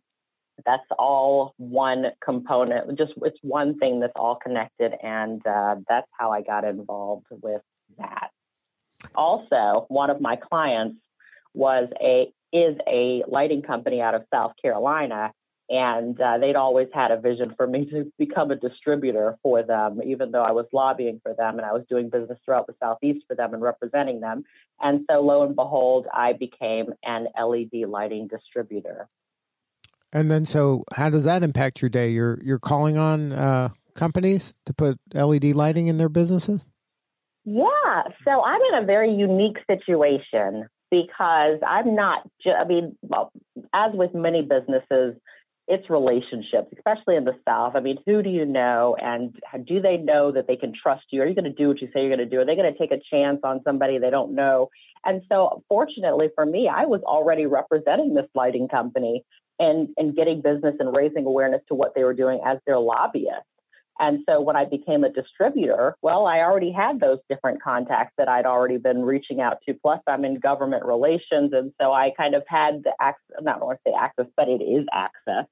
that's 0.65 0.84
all 0.98 1.53
one 1.58 2.05
component. 2.24 2.98
Just 2.98 3.13
it's 3.24 3.39
one 3.41 3.77
thing 3.79 4.00
that's 4.00 4.13
all 4.15 4.36
connected, 4.36 4.93
and 5.03 5.46
uh, 5.46 5.75
that's 5.88 6.08
how 6.17 6.31
I 6.31 6.41
got 6.41 6.63
involved 6.63 7.27
with 7.29 7.62
that. 7.98 8.29
Also, 9.15 9.86
one 9.88 10.10
of 10.10 10.22
my 10.22 10.36
clients 10.36 10.98
was 11.53 11.89
a 12.01 12.31
is 12.51 12.77
a 12.88 13.24
lighting 13.27 13.62
company 13.62 14.01
out 14.01 14.15
of 14.15 14.24
South 14.34 14.53
Carolina, 14.62 15.31
and 15.69 16.19
uh, 16.19 16.38
they'd 16.39 16.55
always 16.55 16.88
had 16.93 17.11
a 17.11 17.19
vision 17.19 17.53
for 17.55 17.67
me 17.67 17.85
to 17.91 18.11
become 18.17 18.51
a 18.51 18.55
distributor 18.55 19.38
for 19.43 19.63
them, 19.63 20.01
even 20.05 20.31
though 20.31 20.43
I 20.43 20.51
was 20.51 20.65
lobbying 20.73 21.19
for 21.23 21.33
them 21.33 21.57
and 21.57 21.65
I 21.65 21.73
was 21.73 21.85
doing 21.89 22.09
business 22.09 22.39
throughout 22.43 22.67
the 22.67 22.75
Southeast 22.79 23.25
for 23.27 23.35
them 23.35 23.53
and 23.53 23.61
representing 23.61 24.19
them. 24.19 24.43
And 24.81 25.05
so, 25.09 25.21
lo 25.21 25.43
and 25.43 25.55
behold, 25.55 26.07
I 26.13 26.33
became 26.33 26.93
an 27.03 27.27
LED 27.39 27.88
lighting 27.88 28.27
distributor. 28.27 29.07
And 30.11 30.31
then, 30.31 30.45
so 30.45 30.83
how 30.95 31.09
does 31.09 31.23
that 31.25 31.43
impact 31.43 31.81
your 31.81 31.89
day? 31.89 32.09
You're 32.09 32.39
you're 32.41 32.59
calling 32.59 32.97
on 32.97 33.31
uh, 33.31 33.69
companies 33.93 34.55
to 34.65 34.73
put 34.73 34.99
LED 35.13 35.55
lighting 35.55 35.88
in 35.88 35.97
their 35.97 36.09
businesses. 36.09 36.65
Yeah, 37.45 38.03
so 38.25 38.43
I'm 38.43 38.61
in 38.73 38.83
a 38.83 38.85
very 38.85 39.13
unique 39.13 39.57
situation 39.69 40.67
because 40.89 41.59
I'm 41.65 41.95
not. 41.95 42.27
Ju- 42.43 42.51
I 42.51 42.65
mean, 42.65 42.97
well, 43.01 43.31
as 43.73 43.91
with 43.93 44.13
many 44.15 44.41
businesses, 44.41 45.15
it's 45.69 45.88
relationships, 45.88 46.73
especially 46.75 47.15
in 47.15 47.25
the 47.25 47.35
South. 47.47 47.75
I 47.75 47.79
mean, 47.79 47.99
who 48.03 48.23
do 48.23 48.29
you 48.29 48.43
know, 48.43 48.97
and 48.99 49.35
do 49.67 49.79
they 49.79 49.97
know 49.97 50.31
that 50.31 50.47
they 50.47 50.55
can 50.55 50.73
trust 50.73 51.03
you? 51.11 51.21
Are 51.21 51.27
you 51.27 51.35
going 51.35 51.45
to 51.45 51.51
do 51.51 51.67
what 51.67 51.79
you 51.79 51.88
say 51.93 52.01
you're 52.01 52.15
going 52.15 52.17
to 52.17 52.25
do? 52.25 52.39
Are 52.39 52.45
they 52.45 52.55
going 52.55 52.73
to 52.73 52.77
take 52.77 52.91
a 52.91 52.99
chance 53.11 53.41
on 53.43 53.61
somebody 53.63 53.99
they 53.99 54.09
don't 54.09 54.33
know? 54.33 54.69
And 55.05 55.21
so, 55.29 55.63
fortunately 55.69 56.29
for 56.33 56.43
me, 56.43 56.67
I 56.67 56.85
was 56.85 57.01
already 57.03 57.45
representing 57.45 58.15
this 58.15 58.25
lighting 58.33 58.67
company 58.67 59.23
and 59.59 59.89
and 59.95 60.15
getting 60.15 60.41
business 60.41 60.73
and 60.79 60.95
raising 60.95 61.25
awareness 61.25 61.61
to 61.67 61.75
what 61.75 61.93
they 61.95 62.03
were 62.03 62.15
doing 62.15 62.41
as 62.43 62.57
their 62.65 62.79
lobbyist. 62.79 63.45
And 63.99 64.19
so 64.27 64.41
when 64.41 64.55
I 64.55 64.65
became 64.65 65.03
a 65.03 65.11
distributor, 65.11 65.95
well, 66.01 66.25
I 66.25 66.39
already 66.39 66.71
had 66.71 66.99
those 66.99 67.19
different 67.29 67.61
contacts 67.61 68.13
that 68.17 68.29
I'd 68.29 68.45
already 68.45 68.77
been 68.77 69.03
reaching 69.03 69.41
out 69.41 69.57
to. 69.67 69.73
Plus, 69.73 69.99
I'm 70.07 70.23
in 70.23 70.39
government 70.39 70.85
relations. 70.85 71.51
And 71.51 71.73
so 71.79 71.91
I 71.91 72.11
kind 72.15 72.33
of 72.33 72.43
had 72.47 72.83
the 72.85 72.93
access, 73.01 73.35
not 73.41 73.61
want 73.61 73.77
to 73.83 73.91
say 73.91 73.95
access, 73.99 74.27
but 74.38 74.47
it 74.47 74.63
is 74.63 74.85
access 74.93 75.45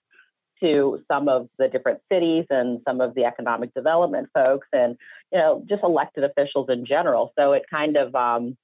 to 0.62 1.00
some 1.08 1.30
of 1.30 1.50
the 1.58 1.68
different 1.68 2.00
cities 2.12 2.46
and 2.50 2.82
some 2.88 3.02
of 3.02 3.16
the 3.16 3.26
economic 3.26 3.74
development 3.74 4.30
folks 4.34 4.68
and, 4.74 4.98
you 5.32 5.40
know, 5.40 5.64
just 5.68 5.84
elected 5.84 6.24
officials 6.24 6.68
in 6.70 6.86
general. 6.86 7.34
So 7.38 7.54
it 7.54 7.64
kind 7.70 7.98
of, 7.98 8.16
um, 8.16 8.58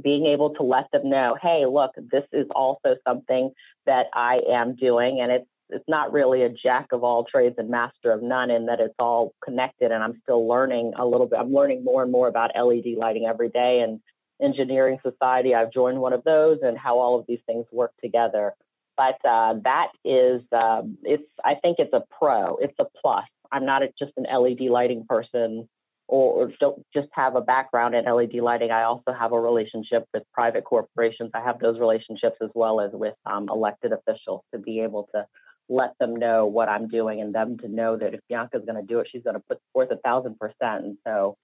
being 0.00 0.26
able 0.26 0.50
to 0.54 0.62
let 0.62 0.90
them 0.92 1.08
know, 1.08 1.36
hey, 1.40 1.64
look, 1.66 1.92
this 1.96 2.24
is 2.32 2.46
also 2.54 2.96
something 3.06 3.50
that 3.86 4.06
I 4.12 4.40
am 4.50 4.74
doing, 4.74 5.20
and 5.20 5.32
it's 5.32 5.46
it's 5.68 5.88
not 5.88 6.12
really 6.12 6.42
a 6.42 6.48
jack 6.48 6.92
of 6.92 7.02
all 7.02 7.24
trades 7.24 7.56
and 7.58 7.68
master 7.68 8.12
of 8.12 8.22
none 8.22 8.50
in 8.50 8.66
that 8.66 8.80
it's 8.80 8.94
all 8.98 9.34
connected 9.44 9.90
and 9.90 10.02
I'm 10.02 10.20
still 10.22 10.46
learning 10.46 10.92
a 10.96 11.04
little 11.04 11.26
bit. 11.26 11.38
I'm 11.38 11.52
learning 11.52 11.82
more 11.84 12.02
and 12.02 12.12
more 12.12 12.28
about 12.28 12.52
LED 12.54 12.96
lighting 12.96 13.26
every 13.26 13.48
day 13.48 13.80
and 13.80 14.00
engineering 14.40 14.98
society. 15.02 15.54
I've 15.54 15.72
joined 15.72 15.98
one 15.98 16.12
of 16.12 16.22
those 16.24 16.58
and 16.62 16.78
how 16.78 16.98
all 16.98 17.18
of 17.18 17.26
these 17.26 17.40
things 17.46 17.66
work 17.72 17.92
together. 18.02 18.54
But 18.96 19.18
uh, 19.28 19.54
that 19.64 19.88
is, 20.04 20.42
um, 20.52 20.98
it's. 21.02 21.28
I 21.44 21.54
think 21.60 21.76
it's 21.78 21.92
a 21.92 22.02
pro. 22.18 22.56
It's 22.56 22.78
a 22.78 22.86
plus. 23.00 23.24
I'm 23.52 23.66
not 23.66 23.82
a, 23.82 23.88
just 23.98 24.12
an 24.16 24.24
LED 24.24 24.70
lighting 24.70 25.04
person, 25.08 25.68
or, 26.08 26.44
or 26.44 26.52
don't 26.58 26.82
just 26.94 27.08
have 27.12 27.36
a 27.36 27.40
background 27.40 27.94
in 27.94 28.04
LED 28.04 28.34
lighting. 28.42 28.70
I 28.70 28.84
also 28.84 29.12
have 29.12 29.32
a 29.32 29.40
relationship 29.40 30.06
with 30.14 30.22
private 30.32 30.64
corporations. 30.64 31.30
I 31.34 31.42
have 31.42 31.58
those 31.58 31.78
relationships 31.78 32.36
as 32.42 32.50
well 32.54 32.80
as 32.80 32.90
with 32.92 33.14
um, 33.26 33.48
elected 33.50 33.92
officials 33.92 34.42
to 34.52 34.58
be 34.58 34.80
able 34.80 35.08
to 35.14 35.26
let 35.68 35.98
them 35.98 36.16
know 36.16 36.46
what 36.46 36.68
I'm 36.68 36.88
doing 36.88 37.20
and 37.20 37.34
them 37.34 37.58
to 37.58 37.68
know 37.68 37.96
that 37.96 38.14
if 38.14 38.20
Bianca's 38.28 38.64
going 38.64 38.80
to 38.80 38.86
do 38.86 39.00
it, 39.00 39.08
she's 39.10 39.22
going 39.22 39.34
to 39.34 39.42
put 39.48 39.58
forth 39.72 39.90
a 39.90 39.96
thousand 39.96 40.38
percent. 40.38 40.84
And 40.84 40.98
so 41.06 41.36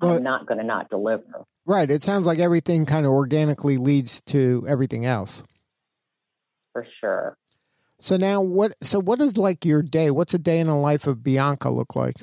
well, 0.00 0.16
I'm 0.16 0.22
not 0.22 0.46
going 0.46 0.58
to 0.58 0.64
not 0.64 0.90
deliver. 0.90 1.44
Right. 1.64 1.90
It 1.90 2.02
sounds 2.02 2.26
like 2.26 2.38
everything 2.38 2.86
kind 2.86 3.06
of 3.06 3.12
organically 3.12 3.76
leads 3.76 4.20
to 4.26 4.64
everything 4.68 5.04
else. 5.06 5.42
For 6.76 6.86
sure. 7.00 7.38
So 8.00 8.18
now 8.18 8.42
what 8.42 8.74
so 8.82 9.00
what 9.00 9.18
is 9.22 9.38
like 9.38 9.64
your 9.64 9.80
day? 9.80 10.10
What's 10.10 10.34
a 10.34 10.38
day 10.38 10.60
in 10.60 10.66
the 10.66 10.74
life 10.74 11.06
of 11.06 11.22
Bianca 11.22 11.70
look 11.70 11.96
like? 11.96 12.16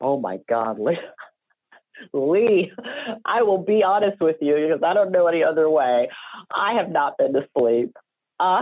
Oh 0.00 0.18
my 0.18 0.40
God, 0.48 0.80
Lee. 0.80 0.98
Lee, 2.12 2.72
I 3.24 3.42
will 3.42 3.62
be 3.62 3.84
honest 3.84 4.20
with 4.20 4.38
you 4.40 4.56
because 4.56 4.82
I 4.84 4.92
don't 4.92 5.12
know 5.12 5.28
any 5.28 5.44
other 5.44 5.70
way. 5.70 6.08
I 6.52 6.72
have 6.72 6.90
not 6.90 7.16
been 7.16 7.32
to 7.34 7.46
sleep. 7.56 7.96
Uh, 8.40 8.58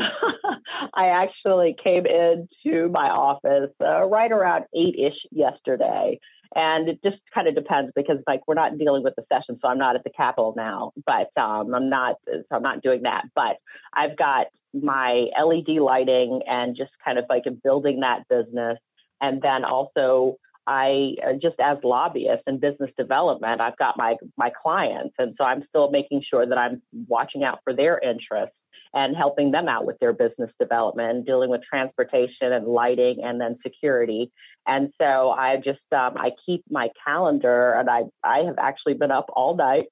I 0.95 1.07
actually 1.07 1.75
came 1.83 2.05
into 2.05 2.91
my 2.91 3.09
office 3.09 3.71
uh, 3.81 4.05
right 4.05 4.31
around 4.31 4.65
eight 4.77 4.97
ish 4.99 5.17
yesterday. 5.31 6.21
And 6.55 6.89
it 6.89 7.01
just 7.05 7.19
kind 7.33 7.47
of 7.47 7.55
depends 7.55 7.93
because 7.95 8.19
like 8.27 8.41
we're 8.47 8.55
not 8.55 8.77
dealing 8.77 9.05
with 9.05 9.15
the 9.17 9.25
session, 9.33 9.59
so 9.63 9.69
I'm 9.69 9.79
not 9.79 9.95
at 9.95 10.03
the 10.05 10.11
Capitol 10.11 10.55
now. 10.57 10.93
But 11.07 11.31
um, 11.41 11.75
I'm 11.75 11.89
not, 11.89 12.17
so 12.27 12.43
I'm 12.51 12.63
not 12.63 12.83
doing 12.83 13.03
that. 13.03 13.25
But 13.35 13.57
I've 13.95 14.17
got 14.17 14.47
my 14.75 15.27
LED 15.41 15.81
lighting 15.81 16.43
and 16.47 16.77
just 16.77 16.91
kind 17.05 17.19
of 17.19 17.27
like 17.29 17.45
building 17.63 18.01
that 18.01 18.29
business, 18.29 18.79
and 19.21 19.41
then 19.41 19.65
also 19.65 20.39
I 20.67 21.15
uh, 21.27 21.33
just 21.35 21.57
as 21.61 21.79
lobbyist 21.83 22.43
and 22.47 22.61
business 22.61 22.91
development, 22.99 23.61
I've 23.61 23.77
got 23.77 23.97
my 23.97 24.17
my 24.37 24.51
clients, 24.63 25.15
and 25.19 25.35
so 25.39 25.45
I'm 25.45 25.65
still 25.69 25.91
making 25.91 26.23
sure 26.29 26.47
that 26.47 26.59
I'm 26.59 26.83
watching 27.09 27.45
out 27.45 27.61
for 27.65 27.75
their 27.75 27.99
interests 27.99 28.55
and 28.93 29.17
helping 29.17 29.51
them 29.53 29.69
out 29.69 29.87
with 29.87 29.99
their 30.01 30.13
business 30.13 30.51
development, 30.59 31.27
dealing 31.27 31.51
with 31.51 31.63
transportation 31.63 32.53
and 32.53 32.67
lighting 32.67 33.19
and 33.23 33.41
then 33.41 33.57
security. 33.63 34.33
And 34.67 34.93
so 34.99 35.31
I 35.31 35.57
just 35.57 35.81
um, 35.93 36.17
I 36.17 36.31
keep 36.47 36.65
my 36.71 36.89
calendar, 37.05 37.73
and 37.73 37.89
I 37.89 38.03
I 38.23 38.45
have 38.47 38.59
actually 38.59 38.95
been 38.95 39.11
up 39.11 39.27
all 39.35 39.57
night. 39.57 39.87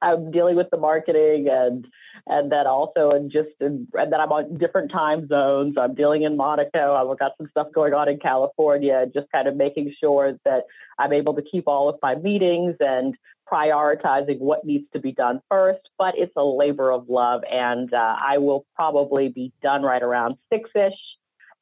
I'm 0.00 0.30
dealing 0.32 0.56
with 0.56 0.68
the 0.70 0.78
marketing 0.78 1.48
and 1.50 1.86
and 2.26 2.52
then 2.52 2.66
also 2.66 3.10
and 3.10 3.30
just 3.30 3.50
and 3.60 3.88
then 3.92 4.14
I'm 4.14 4.32
on 4.32 4.58
different 4.58 4.92
time 4.92 5.26
zones. 5.28 5.76
I'm 5.78 5.94
dealing 5.94 6.22
in 6.22 6.36
Monaco. 6.36 6.94
I've 6.94 7.18
got 7.18 7.32
some 7.38 7.48
stuff 7.50 7.68
going 7.74 7.94
on 7.94 8.08
in 8.08 8.18
California. 8.18 9.06
Just 9.12 9.26
kind 9.32 9.48
of 9.48 9.56
making 9.56 9.92
sure 10.00 10.38
that 10.44 10.62
I'm 10.98 11.12
able 11.12 11.34
to 11.34 11.42
keep 11.42 11.64
all 11.66 11.88
of 11.88 11.96
my 12.02 12.14
meetings 12.14 12.76
and 12.80 13.16
prioritizing 13.50 14.38
what 14.38 14.64
needs 14.64 14.84
to 14.92 15.00
be 15.00 15.12
done 15.12 15.40
first. 15.50 15.80
But 15.98 16.14
it's 16.16 16.32
a 16.36 16.44
labor 16.44 16.90
of 16.90 17.08
love, 17.08 17.42
and 17.50 17.92
uh, 17.92 18.16
I 18.24 18.38
will 18.38 18.64
probably 18.74 19.28
be 19.28 19.52
done 19.62 19.82
right 19.82 20.02
around 20.02 20.36
six 20.52 20.70
ish. 20.74 20.98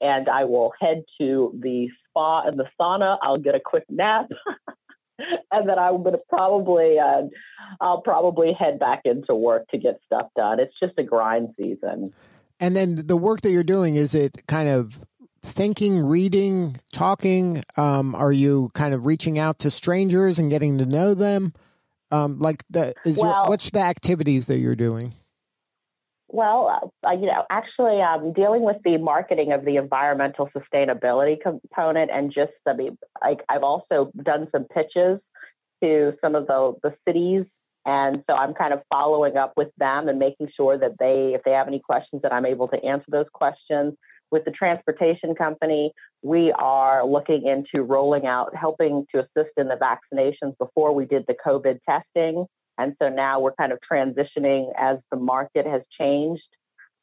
And 0.00 0.28
I 0.28 0.44
will 0.44 0.72
head 0.80 1.04
to 1.20 1.52
the 1.58 1.88
spa 2.08 2.42
and 2.46 2.58
the 2.58 2.66
sauna. 2.80 3.18
I'll 3.22 3.38
get 3.38 3.54
a 3.54 3.60
quick 3.60 3.84
nap. 3.88 4.28
and 5.52 5.68
then 5.68 5.78
I'm 5.78 6.02
going 6.02 6.14
to 6.14 6.22
probably, 6.28 6.98
uh, 6.98 7.22
I'll 7.80 8.02
probably 8.02 8.52
head 8.52 8.78
back 8.78 9.02
into 9.04 9.34
work 9.34 9.68
to 9.68 9.78
get 9.78 10.00
stuff 10.06 10.28
done. 10.36 10.60
It's 10.60 10.74
just 10.80 10.94
a 10.98 11.02
grind 11.02 11.50
season. 11.56 12.12
And 12.58 12.76
then 12.76 13.06
the 13.06 13.16
work 13.16 13.40
that 13.42 13.50
you're 13.50 13.64
doing 13.64 13.96
is 13.96 14.14
it 14.14 14.46
kind 14.46 14.68
of 14.68 14.98
thinking, 15.42 16.04
reading, 16.04 16.76
talking? 16.92 17.62
Um, 17.76 18.14
are 18.14 18.32
you 18.32 18.70
kind 18.74 18.94
of 18.94 19.06
reaching 19.06 19.38
out 19.38 19.60
to 19.60 19.70
strangers 19.70 20.38
and 20.38 20.50
getting 20.50 20.78
to 20.78 20.86
know 20.86 21.14
them? 21.14 21.54
Um, 22.10 22.38
like 22.38 22.64
the 22.68 22.92
is 23.04 23.18
well, 23.18 23.30
your, 23.30 23.48
what's 23.48 23.70
the 23.70 23.80
activities 23.80 24.48
that 24.48 24.58
you're 24.58 24.76
doing? 24.76 25.12
Well, 26.32 26.92
uh, 27.04 27.10
you 27.10 27.26
know, 27.26 27.44
actually, 27.50 28.00
um, 28.00 28.32
dealing 28.32 28.62
with 28.62 28.76
the 28.84 28.98
marketing 28.98 29.52
of 29.52 29.64
the 29.64 29.76
environmental 29.76 30.48
sustainability 30.56 31.36
component, 31.40 32.10
and 32.12 32.32
just 32.32 32.52
I 32.68 32.74
mean, 32.74 32.96
I, 33.20 33.36
I've 33.48 33.64
also 33.64 34.12
done 34.22 34.46
some 34.52 34.64
pitches 34.64 35.18
to 35.82 36.12
some 36.20 36.36
of 36.36 36.46
the 36.46 36.74
the 36.84 36.94
cities, 37.06 37.46
and 37.84 38.22
so 38.28 38.36
I'm 38.36 38.54
kind 38.54 38.72
of 38.72 38.80
following 38.88 39.36
up 39.36 39.54
with 39.56 39.70
them 39.78 40.08
and 40.08 40.20
making 40.20 40.50
sure 40.56 40.78
that 40.78 40.98
they, 41.00 41.32
if 41.34 41.42
they 41.44 41.50
have 41.50 41.66
any 41.66 41.80
questions, 41.80 42.22
that 42.22 42.32
I'm 42.32 42.46
able 42.46 42.68
to 42.68 42.84
answer 42.84 43.06
those 43.08 43.26
questions. 43.32 43.94
With 44.30 44.44
the 44.44 44.52
transportation 44.52 45.34
company, 45.34 45.92
we 46.22 46.52
are 46.52 47.04
looking 47.04 47.46
into 47.46 47.82
rolling 47.82 48.26
out, 48.26 48.54
helping 48.54 49.04
to 49.12 49.22
assist 49.22 49.50
in 49.56 49.66
the 49.66 49.76
vaccinations 49.76 50.56
before 50.58 50.94
we 50.94 51.06
did 51.06 51.24
the 51.26 51.34
COVID 51.44 51.80
testing. 51.88 52.46
And 52.80 52.96
so 53.00 53.08
now 53.08 53.40
we're 53.40 53.54
kind 53.54 53.72
of 53.72 53.78
transitioning 53.90 54.72
as 54.78 54.98
the 55.10 55.18
market 55.18 55.66
has 55.66 55.82
changed. 55.98 56.42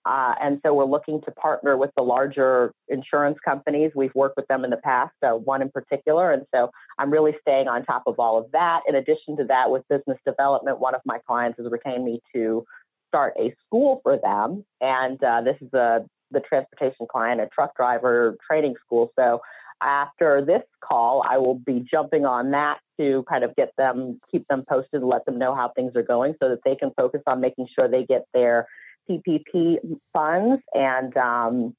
Uh, 0.06 0.34
and 0.42 0.60
so 0.66 0.74
we're 0.74 0.86
looking 0.86 1.22
to 1.22 1.32
partner 1.32 1.76
with 1.76 1.92
the 1.98 2.02
larger 2.02 2.72
insurance 2.88 3.38
companies. 3.44 3.92
We've 3.94 4.16
worked 4.16 4.38
with 4.38 4.48
them 4.48 4.64
in 4.64 4.70
the 4.70 4.78
past, 4.78 5.14
uh, 5.22 5.32
one 5.32 5.62
in 5.62 5.70
particular. 5.70 6.32
And 6.32 6.46
so 6.56 6.72
I'm 6.98 7.12
really 7.12 7.36
staying 7.42 7.68
on 7.68 7.84
top 7.84 8.04
of 8.08 8.18
all 8.18 8.38
of 8.38 8.50
that. 8.54 8.82
In 8.88 8.96
addition 8.96 9.36
to 9.38 9.44
that, 9.46 9.70
with 9.70 9.84
business 9.90 10.18
development, 10.26 10.80
one 10.80 10.96
of 10.96 11.02
my 11.06 11.20
clients 11.28 11.60
has 11.60 11.70
retained 11.70 12.06
me 12.06 12.22
to 12.34 12.66
start 13.10 13.34
a 13.38 13.54
school 13.66 14.00
for 14.02 14.18
them. 14.18 14.64
And 14.80 15.22
uh, 15.22 15.42
this 15.42 15.58
is 15.62 15.74
a 15.74 16.06
the 16.32 16.40
transportation 16.42 17.06
client, 17.10 17.42
a 17.42 17.48
truck 17.48 17.76
driver 17.76 18.36
training 18.50 18.76
school. 18.86 19.12
So 19.18 19.42
after 19.82 20.44
this 20.46 20.64
call, 20.82 21.24
I 21.28 21.38
will 21.38 21.56
be 21.56 21.86
jumping 21.90 22.26
on 22.26 22.52
that 22.52 22.80
to 23.00 23.24
kind 23.30 23.44
of 23.44 23.56
get 23.56 23.72
them, 23.78 24.20
keep 24.32 24.48
them 24.48 24.64
posted, 24.68 25.04
let 25.04 25.26
them 25.26 25.38
know 25.38 25.56
how 25.56 25.72
things 25.76 25.96
are 25.96 26.04
going 26.04 26.36
so 26.42 26.50
that 26.50 26.60
they 26.66 26.76
can 26.76 26.92
focus 26.96 27.22
on 27.28 27.42
making 27.42 27.68
sure 27.74 27.88
they 27.88 28.06
get 28.06 28.26
their 28.34 28.68
PPP 29.10 29.78
funds 30.14 30.62
and, 30.74 31.16
um, 31.18 31.76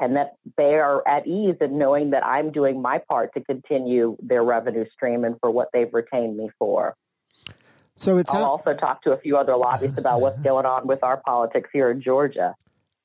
and 0.00 0.16
that 0.16 0.34
they 0.56 0.74
are 0.74 1.06
at 1.08 1.26
ease 1.26 1.56
in 1.60 1.78
knowing 1.78 2.10
that 2.10 2.24
I'm 2.24 2.52
doing 2.52 2.80
my 2.80 3.00
part 3.08 3.34
to 3.34 3.40
continue 3.42 4.16
their 4.20 4.44
revenue 4.44 4.84
stream 4.92 5.24
and 5.24 5.36
for 5.40 5.50
what 5.50 5.68
they've 5.72 5.92
retained 5.92 6.36
me 6.36 6.50
for. 6.58 6.94
So 7.96 8.16
it's 8.16 8.32
I'll 8.32 8.44
also 8.44 8.74
talk 8.74 9.02
to 9.02 9.12
a 9.12 9.18
few 9.18 9.36
other 9.36 9.56
lobbyists 9.56 9.98
about 9.98 10.20
what's 10.20 10.40
going 10.42 10.66
on 10.66 10.86
with 10.86 11.02
our 11.02 11.16
politics 11.16 11.68
here 11.72 11.90
in 11.90 12.00
Georgia. 12.00 12.54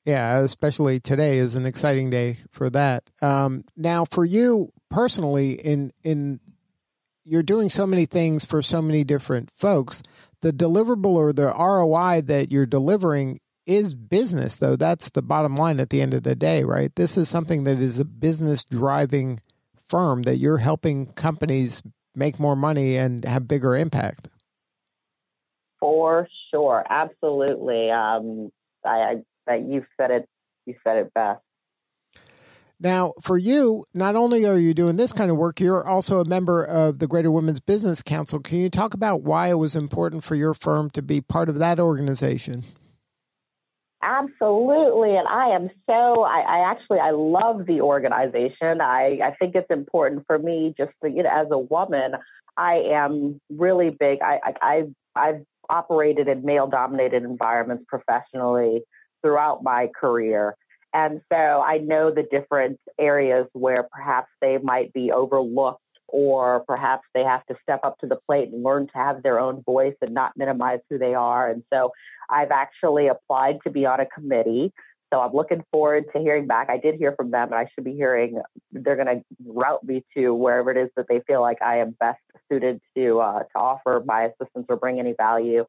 Yeah, 0.04 0.40
especially 0.40 1.00
today 1.00 1.38
is 1.38 1.54
an 1.54 1.64
exciting 1.64 2.10
day 2.10 2.36
for 2.50 2.68
that. 2.70 3.08
Um, 3.22 3.64
now, 3.76 4.04
for 4.04 4.24
you 4.24 4.72
personally, 4.90 5.52
in 5.52 5.92
in 6.02 6.40
you're 7.24 7.42
doing 7.42 7.70
so 7.70 7.86
many 7.86 8.04
things 8.04 8.44
for 8.44 8.60
so 8.60 8.82
many 8.82 9.02
different 9.02 9.50
folks. 9.50 10.02
The 10.42 10.50
deliverable 10.50 11.14
or 11.14 11.32
the 11.32 11.46
ROI 11.46 12.22
that 12.26 12.52
you're 12.52 12.66
delivering 12.66 13.40
is 13.66 13.94
business, 13.94 14.58
though. 14.58 14.76
That's 14.76 15.08
the 15.10 15.22
bottom 15.22 15.56
line 15.56 15.80
at 15.80 15.88
the 15.88 16.02
end 16.02 16.12
of 16.12 16.22
the 16.22 16.34
day, 16.34 16.64
right? 16.64 16.94
This 16.94 17.16
is 17.16 17.28
something 17.30 17.64
that 17.64 17.78
is 17.78 17.98
a 17.98 18.04
business 18.04 18.64
driving 18.64 19.40
firm 19.78 20.22
that 20.22 20.36
you're 20.36 20.58
helping 20.58 21.06
companies 21.12 21.82
make 22.14 22.38
more 22.38 22.56
money 22.56 22.96
and 22.96 23.24
have 23.24 23.48
bigger 23.48 23.74
impact. 23.74 24.28
For 25.80 26.28
sure, 26.50 26.84
absolutely. 26.88 27.90
Um, 27.90 28.52
I, 28.84 28.88
I, 28.88 29.16
you 29.48 29.84
said 30.00 30.10
it. 30.10 30.28
You 30.66 30.74
said 30.84 30.96
it 30.98 31.12
best. 31.14 31.40
Now, 32.80 33.14
for 33.22 33.38
you, 33.38 33.84
not 33.94 34.16
only 34.16 34.44
are 34.44 34.58
you 34.58 34.74
doing 34.74 34.96
this 34.96 35.12
kind 35.12 35.30
of 35.30 35.36
work, 35.36 35.60
you're 35.60 35.86
also 35.86 36.20
a 36.20 36.28
member 36.28 36.64
of 36.64 36.98
the 36.98 37.06
Greater 37.06 37.30
Women's 37.30 37.60
Business 37.60 38.02
Council. 38.02 38.40
Can 38.40 38.58
you 38.58 38.68
talk 38.68 38.94
about 38.94 39.22
why 39.22 39.48
it 39.48 39.58
was 39.58 39.76
important 39.76 40.24
for 40.24 40.34
your 40.34 40.54
firm 40.54 40.90
to 40.90 41.02
be 41.02 41.20
part 41.20 41.48
of 41.48 41.58
that 41.58 41.78
organization? 41.78 42.64
Absolutely, 44.02 45.16
and 45.16 45.26
I 45.26 45.54
am 45.54 45.70
so. 45.88 46.24
I, 46.24 46.40
I, 46.40 46.70
actually 46.70 46.98
I 46.98 47.12
love 47.12 47.64
the 47.66 47.80
organization. 47.80 48.82
I 48.82 49.18
I 49.24 49.34
think 49.38 49.54
it's 49.54 49.70
important 49.70 50.24
for 50.26 50.38
me 50.38 50.74
just 50.76 50.92
to, 51.02 51.10
you 51.10 51.22
know 51.22 51.30
as 51.32 51.46
a 51.50 51.58
woman. 51.58 52.12
I 52.54 52.82
am 52.92 53.40
really 53.48 53.88
big. 53.88 54.18
I 54.20 54.40
I 54.44 54.52
I've, 54.60 54.94
I've 55.16 55.44
operated 55.70 56.28
in 56.28 56.44
male 56.44 56.66
dominated 56.66 57.22
environments 57.22 57.86
professionally 57.88 58.82
throughout 59.24 59.62
my 59.62 59.88
career. 59.98 60.54
And 60.92 61.22
so 61.32 61.36
I 61.36 61.78
know 61.78 62.12
the 62.12 62.22
different 62.30 62.78
areas 63.00 63.46
where 63.52 63.88
perhaps 63.90 64.28
they 64.40 64.58
might 64.58 64.92
be 64.92 65.10
overlooked 65.10 65.80
or 66.06 66.60
perhaps 66.68 67.02
they 67.14 67.24
have 67.24 67.44
to 67.46 67.56
step 67.62 67.80
up 67.82 67.98
to 67.98 68.06
the 68.06 68.18
plate 68.28 68.50
and 68.50 68.62
learn 68.62 68.86
to 68.86 68.92
have 68.94 69.22
their 69.22 69.40
own 69.40 69.62
voice 69.64 69.96
and 70.00 70.14
not 70.14 70.32
minimize 70.36 70.78
who 70.88 70.98
they 70.98 71.14
are. 71.14 71.50
And 71.50 71.64
so 71.72 71.90
I've 72.30 72.52
actually 72.52 73.08
applied 73.08 73.58
to 73.64 73.70
be 73.70 73.86
on 73.86 73.98
a 73.98 74.06
committee. 74.06 74.72
So 75.12 75.20
I'm 75.20 75.32
looking 75.32 75.64
forward 75.72 76.04
to 76.12 76.20
hearing 76.20 76.46
back. 76.46 76.68
I 76.70 76.76
did 76.76 76.96
hear 76.96 77.14
from 77.16 77.30
them, 77.30 77.52
and 77.52 77.54
I 77.54 77.68
should 77.74 77.84
be 77.84 77.94
hearing. 77.94 78.40
They're 78.72 78.96
going 78.96 79.06
to 79.06 79.24
route 79.46 79.84
me 79.84 80.04
to 80.16 80.34
wherever 80.34 80.70
it 80.70 80.76
is 80.76 80.90
that 80.96 81.06
they 81.08 81.20
feel 81.26 81.40
like 81.40 81.62
I 81.62 81.78
am 81.78 81.96
best 81.98 82.20
suited 82.50 82.80
to 82.96 83.20
uh, 83.20 83.40
to 83.40 83.56
offer 83.56 84.02
my 84.04 84.24
assistance 84.24 84.66
or 84.68 84.76
bring 84.76 84.98
any 84.98 85.14
value. 85.16 85.66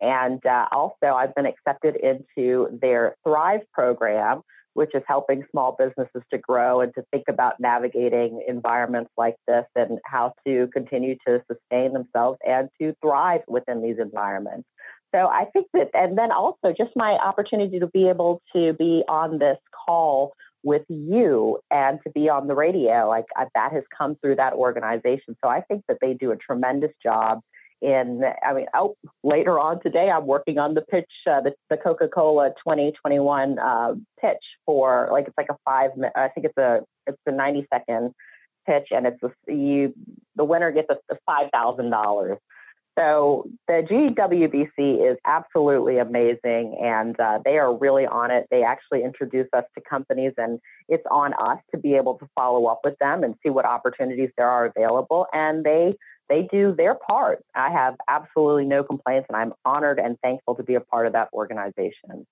And 0.00 0.44
uh, 0.46 0.66
also, 0.72 1.14
I've 1.14 1.34
been 1.34 1.46
accepted 1.46 1.96
into 1.96 2.68
their 2.80 3.16
Thrive 3.24 3.62
program, 3.72 4.42
which 4.74 4.90
is 4.94 5.02
helping 5.08 5.44
small 5.50 5.76
businesses 5.76 6.22
to 6.32 6.38
grow 6.38 6.80
and 6.80 6.94
to 6.94 7.02
think 7.10 7.24
about 7.28 7.54
navigating 7.58 8.44
environments 8.46 9.10
like 9.16 9.34
this 9.48 9.64
and 9.74 9.98
how 10.04 10.32
to 10.46 10.68
continue 10.72 11.16
to 11.26 11.42
sustain 11.50 11.92
themselves 11.92 12.38
and 12.46 12.68
to 12.80 12.94
thrive 13.02 13.40
within 13.48 13.82
these 13.82 13.96
environments. 13.98 14.68
So 15.14 15.26
I 15.26 15.46
think 15.52 15.66
that, 15.72 15.88
and 15.94 16.16
then 16.16 16.30
also 16.30 16.74
just 16.76 16.90
my 16.94 17.12
opportunity 17.12 17.80
to 17.80 17.86
be 17.88 18.08
able 18.08 18.42
to 18.54 18.74
be 18.74 19.02
on 19.08 19.38
this 19.38 19.58
call 19.86 20.32
with 20.62 20.82
you 20.88 21.58
and 21.70 21.98
to 22.04 22.10
be 22.10 22.28
on 22.28 22.46
the 22.46 22.54
radio, 22.54 23.08
like 23.08 23.24
that 23.54 23.72
has 23.72 23.84
come 23.96 24.16
through 24.16 24.36
that 24.36 24.52
organization. 24.52 25.36
So 25.42 25.48
I 25.48 25.62
think 25.62 25.84
that 25.88 25.98
they 26.00 26.14
do 26.14 26.30
a 26.30 26.36
tremendous 26.36 26.92
job 27.02 27.40
in 27.80 28.22
i 28.44 28.52
mean 28.52 28.66
oh 28.74 28.96
later 29.22 29.58
on 29.58 29.80
today 29.80 30.10
i'm 30.10 30.26
working 30.26 30.58
on 30.58 30.74
the 30.74 30.80
pitch 30.82 31.10
uh, 31.30 31.40
the, 31.40 31.52
the 31.70 31.76
coca-cola 31.76 32.50
2021 32.58 33.58
uh, 33.58 33.94
pitch 34.20 34.36
for 34.66 35.08
like 35.12 35.26
it's 35.26 35.38
like 35.38 35.48
a 35.50 35.56
five 35.64 35.90
i 36.16 36.28
think 36.28 36.46
it's 36.46 36.58
a 36.58 36.80
it's 37.06 37.18
a 37.26 37.32
90 37.32 37.66
second 37.72 38.12
pitch 38.66 38.88
and 38.90 39.06
it's 39.06 39.22
a, 39.22 39.52
you 39.52 39.94
the 40.36 40.44
winner 40.44 40.72
gets 40.72 40.88
a, 40.90 41.14
a 41.14 41.18
five 41.26 41.50
thousand 41.52 41.90
dollars 41.90 42.38
so 42.98 43.48
the 43.68 43.86
GWBC 43.88 45.12
is 45.12 45.18
absolutely 45.24 45.98
amazing, 45.98 46.76
and 46.82 47.18
uh, 47.20 47.38
they 47.44 47.56
are 47.56 47.72
really 47.72 48.06
on 48.06 48.32
it. 48.32 48.48
They 48.50 48.64
actually 48.64 49.04
introduce 49.04 49.46
us 49.52 49.62
to 49.76 49.82
companies, 49.88 50.32
and 50.36 50.58
it's 50.88 51.04
on 51.08 51.32
us 51.34 51.58
to 51.70 51.78
be 51.78 51.94
able 51.94 52.18
to 52.18 52.28
follow 52.34 52.66
up 52.66 52.80
with 52.82 52.98
them 52.98 53.22
and 53.22 53.36
see 53.44 53.50
what 53.50 53.66
opportunities 53.66 54.30
there 54.36 54.48
are 54.48 54.64
available. 54.64 55.26
And 55.32 55.62
they 55.62 55.94
they 56.28 56.48
do 56.50 56.74
their 56.76 56.94
part. 56.94 57.44
I 57.54 57.70
have 57.70 57.96
absolutely 58.08 58.64
no 58.64 58.84
complaints, 58.84 59.26
and 59.28 59.36
I'm 59.36 59.52
honored 59.64 59.98
and 59.98 60.18
thankful 60.20 60.54
to 60.56 60.62
be 60.62 60.74
a 60.74 60.80
part 60.80 61.06
of 61.06 61.14
that 61.14 61.28
organization. 61.32 62.26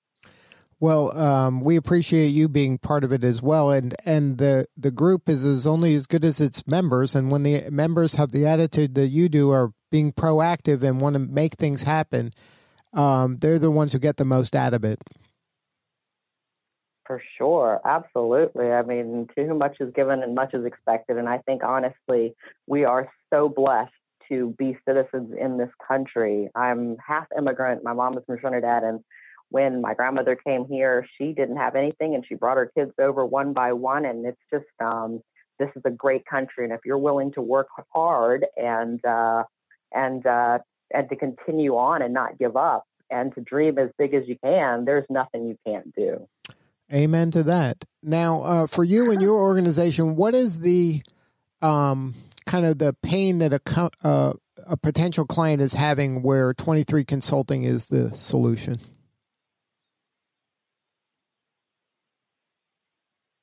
Well, 0.78 1.16
um, 1.16 1.62
we 1.62 1.76
appreciate 1.76 2.28
you 2.28 2.48
being 2.48 2.76
part 2.76 3.02
of 3.02 3.12
it 3.12 3.24
as 3.24 3.40
well, 3.40 3.70
and 3.70 3.94
and 4.04 4.36
the 4.36 4.66
the 4.76 4.90
group 4.90 5.28
is 5.28 5.42
as 5.42 5.66
only 5.66 5.94
as 5.94 6.06
good 6.06 6.24
as 6.24 6.38
its 6.38 6.66
members. 6.66 7.14
And 7.14 7.30
when 7.30 7.44
the 7.44 7.70
members 7.70 8.16
have 8.16 8.32
the 8.32 8.46
attitude 8.46 8.94
that 8.94 9.08
you 9.08 9.30
do, 9.30 9.50
are 9.50 9.72
being 9.90 10.12
proactive 10.12 10.82
and 10.82 11.00
want 11.00 11.14
to 11.14 11.20
make 11.20 11.54
things 11.54 11.84
happen, 11.84 12.30
um, 12.92 13.38
they're 13.38 13.58
the 13.58 13.70
ones 13.70 13.94
who 13.94 13.98
get 13.98 14.18
the 14.18 14.26
most 14.26 14.54
out 14.54 14.74
of 14.74 14.84
it. 14.84 15.02
For 17.06 17.22
sure, 17.38 17.80
absolutely. 17.84 18.72
I 18.72 18.82
mean, 18.82 19.28
to 19.36 19.46
whom 19.46 19.58
much 19.58 19.76
is 19.80 19.92
given 19.94 20.22
and 20.22 20.34
much 20.34 20.54
is 20.54 20.64
expected. 20.64 21.18
And 21.18 21.28
I 21.28 21.38
think 21.38 21.62
honestly, 21.62 22.34
we 22.66 22.84
are 22.84 23.08
so 23.32 23.48
blessed 23.48 23.92
to 24.28 24.54
be 24.58 24.76
citizens 24.86 25.32
in 25.38 25.56
this 25.56 25.70
country. 25.86 26.48
I'm 26.54 26.96
half 27.06 27.26
immigrant. 27.36 27.84
My 27.84 27.92
mom 27.92 28.18
is 28.18 28.24
from 28.26 28.38
Trinidad, 28.38 28.82
and 28.82 29.00
when 29.50 29.80
my 29.80 29.94
grandmother 29.94 30.34
came 30.34 30.66
here, 30.66 31.06
she 31.16 31.32
didn't 31.32 31.58
have 31.58 31.76
anything, 31.76 32.16
and 32.16 32.26
she 32.26 32.34
brought 32.34 32.56
her 32.56 32.72
kids 32.76 32.92
over 33.00 33.24
one 33.24 33.52
by 33.52 33.72
one. 33.72 34.04
And 34.04 34.26
it's 34.26 34.40
just, 34.52 34.64
um, 34.80 35.20
this 35.60 35.70
is 35.76 35.82
a 35.84 35.90
great 35.90 36.26
country, 36.26 36.64
and 36.64 36.72
if 36.72 36.80
you're 36.84 36.98
willing 36.98 37.32
to 37.32 37.42
work 37.42 37.68
hard 37.94 38.46
and 38.56 39.04
uh, 39.04 39.44
and 39.92 40.26
uh, 40.26 40.58
and 40.92 41.08
to 41.08 41.16
continue 41.16 41.76
on 41.76 42.02
and 42.02 42.12
not 42.12 42.38
give 42.38 42.56
up 42.56 42.84
and 43.10 43.34
to 43.34 43.40
dream 43.40 43.78
as 43.78 43.90
big 43.98 44.14
as 44.14 44.26
you 44.26 44.36
can, 44.42 44.84
there's 44.84 45.06
nothing 45.08 45.46
you 45.46 45.56
can't 45.64 45.94
do. 45.94 46.26
Amen 46.92 47.30
to 47.32 47.42
that. 47.42 47.84
Now, 48.02 48.42
uh, 48.42 48.66
for 48.66 48.84
you 48.84 49.10
and 49.10 49.20
your 49.20 49.34
organization, 49.34 50.14
what 50.14 50.34
is 50.34 50.60
the 50.60 51.02
um, 51.60 52.14
kind 52.46 52.64
of 52.64 52.78
the 52.78 52.94
pain 53.02 53.38
that 53.38 53.52
a 53.52 53.90
uh, 54.04 54.34
a 54.66 54.76
potential 54.76 55.24
client 55.24 55.60
is 55.60 55.74
having 55.74 56.22
where 56.22 56.54
23 56.54 57.04
Consulting 57.04 57.64
is 57.64 57.88
the 57.88 58.10
solution? 58.10 58.78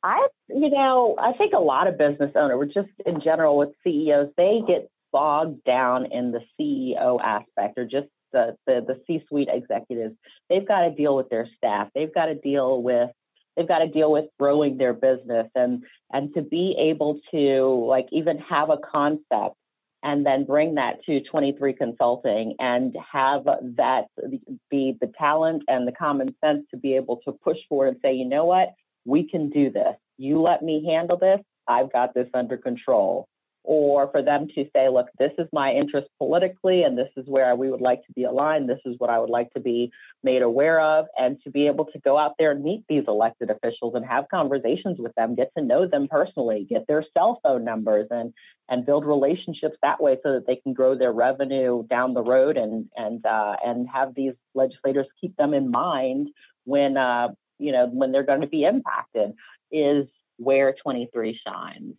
I, 0.04 0.28
you 0.50 0.70
know, 0.70 1.16
I 1.18 1.34
think 1.34 1.54
a 1.54 1.60
lot 1.60 1.88
of 1.88 1.98
business 1.98 2.32
owners, 2.36 2.74
just 2.74 2.90
in 3.06 3.22
general 3.22 3.58
with 3.58 3.70
CEOs, 3.84 4.32
they 4.36 4.62
get 4.68 4.90
bogged 5.12 5.64
down 5.64 6.12
in 6.12 6.32
the 6.32 6.42
CEO 6.60 7.22
aspect 7.22 7.78
or 7.78 7.86
just 7.86 8.08
the, 8.34 8.58
the, 8.66 8.84
the 8.86 9.02
C-suite 9.08 9.48
executives. 9.50 10.16
They've 10.50 10.68
got 10.68 10.82
to 10.82 10.92
deal 10.92 11.16
with 11.16 11.30
their 11.30 11.48
staff. 11.58 11.90
They've 11.96 12.14
got 12.14 12.26
to 12.26 12.36
deal 12.36 12.82
with 12.82 13.12
they've 13.56 13.68
got 13.68 13.80
to 13.80 13.88
deal 13.88 14.12
with 14.12 14.26
growing 14.40 14.78
their 14.78 14.94
business 14.94 15.48
and 15.56 15.84
and 16.12 16.34
to 16.34 16.42
be 16.42 16.76
able 16.80 17.20
to 17.32 17.86
like 17.88 18.08
even 18.12 18.38
have 18.38 18.70
a 18.70 18.78
concept 18.78 19.56
and 20.04 20.26
then 20.26 20.44
bring 20.44 20.76
that 20.76 21.04
to 21.06 21.22
23 21.22 21.74
consulting 21.74 22.56
and 22.60 22.96
have 23.12 23.46
that 23.46 24.06
be 24.70 24.98
the 25.00 25.12
talent 25.18 25.64
and 25.68 25.88
the 25.88 25.94
common 25.94 26.36
sense 26.44 26.66
to 26.72 26.78
be 26.78 26.96
able 26.96 27.20
to 27.26 27.32
push 27.32 27.58
forward 27.70 27.88
and 27.88 27.98
say 28.04 28.14
you 28.14 28.26
know 28.26 28.46
what? 28.46 28.74
We 29.06 29.30
can 29.30 29.50
do 29.50 29.70
this. 29.70 29.96
You 30.18 30.42
let 30.42 30.62
me 30.62 30.86
handle 30.86 31.18
this. 31.18 31.40
I've 31.68 31.92
got 31.92 32.14
this 32.14 32.28
under 32.34 32.58
control 32.58 33.28
or 33.66 34.12
for 34.12 34.22
them 34.22 34.48
to 34.56 34.66
say, 34.76 34.90
look, 34.90 35.08
this 35.18 35.32
is 35.38 35.48
my 35.54 35.72
interest 35.72 36.10
politically, 36.18 36.84
and 36.84 36.98
this 36.98 37.10
is 37.16 37.26
where 37.28 37.56
we 37.56 37.72
would 37.72 37.82
like 37.82 38.06
to 38.06 38.12
be 38.14 38.26
aligned. 38.26 38.68
This 38.68 38.82
is 38.86 38.96
what 38.98 39.10
I 39.10 39.20
would 39.20 39.30
like 39.30 39.54
to 39.54 39.62
be 39.62 39.92
made 40.22 40.42
aware 40.42 40.82
of, 40.82 41.06
and 41.18 41.42
to 41.44 41.50
be 41.50 41.68
able 41.68 41.86
to 41.86 42.00
go 42.00 42.18
out 42.18 42.34
there 42.38 42.52
and 42.52 42.64
meet 42.64 42.84
these 42.90 43.06
elected 43.08 43.50
officials 43.50 43.96
and 43.96 44.06
have 44.06 44.26
conversations 44.30 45.00
with 45.00 45.16
them, 45.16 45.36
get 45.36 45.52
to 45.58 45.64
know 45.64 45.88
them 45.88 46.10
personally, 46.10 46.68
get 46.70 46.86
their 46.88 47.06
cell 47.14 47.40
phone 47.42 47.64
numbers, 47.64 48.08
and 48.12 48.34
and 48.70 48.86
build 48.86 49.06
relationships 49.06 49.78
that 49.82 50.02
way, 50.02 50.18
so 50.24 50.34
that 50.34 50.46
they 50.46 50.58
can 50.58 50.74
grow 50.74 50.98
their 50.98 51.14
revenue 51.14 51.84
down 51.88 52.14
the 52.14 52.24
road, 52.24 52.58
and 52.58 52.90
and 52.98 53.26
uh, 53.26 53.56
and 53.66 53.88
have 53.88 54.14
these 54.14 54.34
legislators 54.56 55.08
keep 55.22 55.36
them 55.38 55.54
in 55.54 55.72
mind 55.72 56.30
when 56.66 56.98
uh, 56.98 57.30
you 57.60 57.72
know 57.72 57.88
when 57.88 58.12
they're 58.12 58.24
going 58.24 58.42
to 58.42 58.48
be 58.48 58.66
impacted. 58.66 59.34
Is 59.72 60.06
where 60.38 60.76
23 60.84 61.40
shines. 61.46 61.96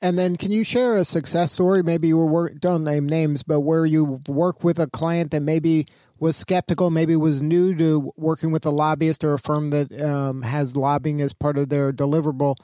And 0.00 0.16
then, 0.16 0.36
can 0.36 0.52
you 0.52 0.62
share 0.62 0.94
a 0.94 1.04
success 1.04 1.52
story? 1.52 1.82
Maybe 1.82 2.08
you 2.08 2.16
were 2.16 2.26
work, 2.26 2.60
don't 2.60 2.84
name 2.84 3.08
names, 3.08 3.42
but 3.42 3.60
where 3.60 3.84
you 3.84 4.18
work 4.28 4.62
with 4.62 4.78
a 4.78 4.86
client 4.86 5.32
that 5.32 5.40
maybe 5.40 5.86
was 6.20 6.36
skeptical, 6.36 6.90
maybe 6.90 7.16
was 7.16 7.42
new 7.42 7.74
to 7.76 8.12
working 8.16 8.52
with 8.52 8.64
a 8.64 8.70
lobbyist 8.70 9.24
or 9.24 9.34
a 9.34 9.38
firm 9.38 9.70
that 9.70 9.92
um, 10.00 10.42
has 10.42 10.76
lobbying 10.76 11.20
as 11.20 11.32
part 11.32 11.58
of 11.58 11.68
their 11.68 11.92
deliverable, 11.92 12.56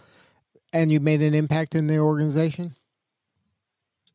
and 0.73 0.93
you 0.93 1.01
made 1.01 1.23
an 1.23 1.35
impact 1.35 1.75
in 1.75 1.89
the 1.89 1.99
organization. 1.99 2.75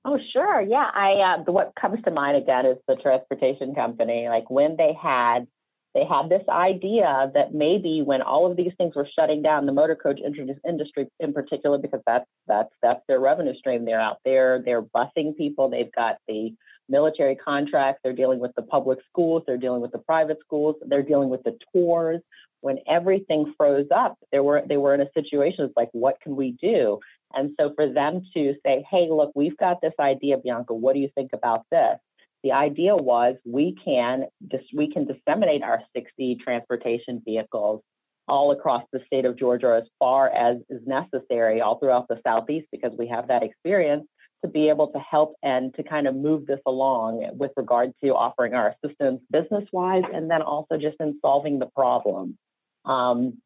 Oh, 0.06 0.18
sure. 0.32 0.62
Yeah. 0.62 0.90
I 0.94 1.40
uh, 1.40 1.52
what 1.52 1.74
comes 1.80 2.02
to 2.06 2.12
mind 2.12 2.38
again 2.38 2.66
is 2.66 2.78
the 2.88 2.96
transportation 2.96 3.76
company. 3.76 4.28
Like 4.30 4.50
when 4.50 4.78
they 4.78 4.94
had 5.00 5.46
they 5.96 6.06
had 6.06 6.30
this 6.30 6.44
idea 6.48 7.32
that 7.34 7.54
maybe 7.54 8.02
when 8.04 8.22
all 8.22 8.50
of 8.50 8.56
these 8.56 8.74
things 8.78 8.96
were 8.96 9.08
shutting 9.16 9.42
down, 9.42 9.66
the 9.66 9.72
motor 9.72 9.96
coach 9.96 10.20
industry 10.68 11.08
in 11.20 11.34
particular, 11.34 11.78
because 11.78 12.02
that's 12.06 12.28
that's 12.48 12.70
that's 12.82 13.02
their 13.08 13.20
revenue 13.20 13.56
stream. 13.58 13.86
They're 13.86 14.02
out 14.02 14.18
there, 14.24 14.62
they're 14.64 14.84
busing 14.84 15.36
people. 15.36 15.70
They've 15.70 15.92
got 15.92 16.18
the 16.28 16.54
military 16.88 17.36
contracts. 17.36 18.02
They're 18.04 18.14
dealing 18.14 18.40
with 18.40 18.52
the 18.56 18.62
public 18.62 19.00
schools. 19.10 19.44
They're 19.48 19.58
dealing 19.58 19.82
with 19.82 19.92
the 19.92 20.00
private 20.00 20.38
schools. 20.42 20.76
They're 20.86 21.04
dealing 21.04 21.30
with 21.30 21.44
the 21.44 21.58
tours. 21.74 22.22
When 22.62 22.80
everything 22.88 23.54
froze 23.58 23.88
up, 23.96 24.18
they 24.32 24.40
were 24.40 24.62
they 24.68 24.78
were 24.78 24.94
in 24.94 25.02
a 25.02 25.10
situation. 25.14 25.66
It's 25.66 25.78
like, 25.78 25.90
what 25.94 26.20
can 26.22 26.36
we 26.36 26.58
do? 26.62 27.00
And 27.34 27.52
so 27.60 27.74
for 27.76 27.92
them 27.92 28.22
to 28.34 28.54
say, 28.66 28.86
hey, 28.90 29.08
look, 29.10 29.32
we've 29.36 29.58
got 29.58 29.82
this 29.82 29.94
idea, 30.00 30.38
Bianca. 30.38 30.74
What 30.74 30.94
do 30.94 31.00
you 31.00 31.10
think 31.16 31.32
about 31.34 31.66
this? 31.72 31.98
The 32.44 32.52
idea 32.54 32.96
was 32.96 33.36
we 33.46 33.76
can 33.84 34.26
we 34.74 34.92
can 34.92 35.06
disseminate 35.06 35.64
our 35.64 35.82
60 35.96 36.38
transportation 36.44 37.22
vehicles 37.26 37.82
all 38.28 38.52
across 38.52 38.84
the 38.94 39.02
state 39.08 39.26
of 39.26 39.38
Georgia 39.38 39.80
as 39.82 39.90
far 39.98 40.30
as 40.30 40.58
is 40.70 40.82
necessary 40.86 41.62
all 41.62 41.80
throughout 41.80 42.08
the 42.08 42.20
southeast 42.26 42.68
because 42.72 42.92
we 42.98 43.08
have 43.08 43.28
that 43.28 43.44
experience 43.44 44.06
to 44.44 44.50
be 44.50 44.70
able 44.70 44.88
to 44.88 45.00
help 45.00 45.36
and 45.44 45.74
to 45.76 45.84
kind 45.84 46.08
of 46.08 46.16
move 46.16 46.46
this 46.46 46.60
along 46.66 47.30
with 47.34 47.52
regard 47.58 47.92
to 48.02 48.10
offering 48.10 48.54
our 48.54 48.74
assistance 48.84 49.22
business 49.32 49.68
wise 49.74 50.04
and 50.14 50.32
then 50.32 50.42
also 50.42 50.78
just 50.78 50.96
in 51.00 51.20
solving 51.22 51.60
the 51.60 51.66
problem. 51.76 52.38
Um, 52.86 53.40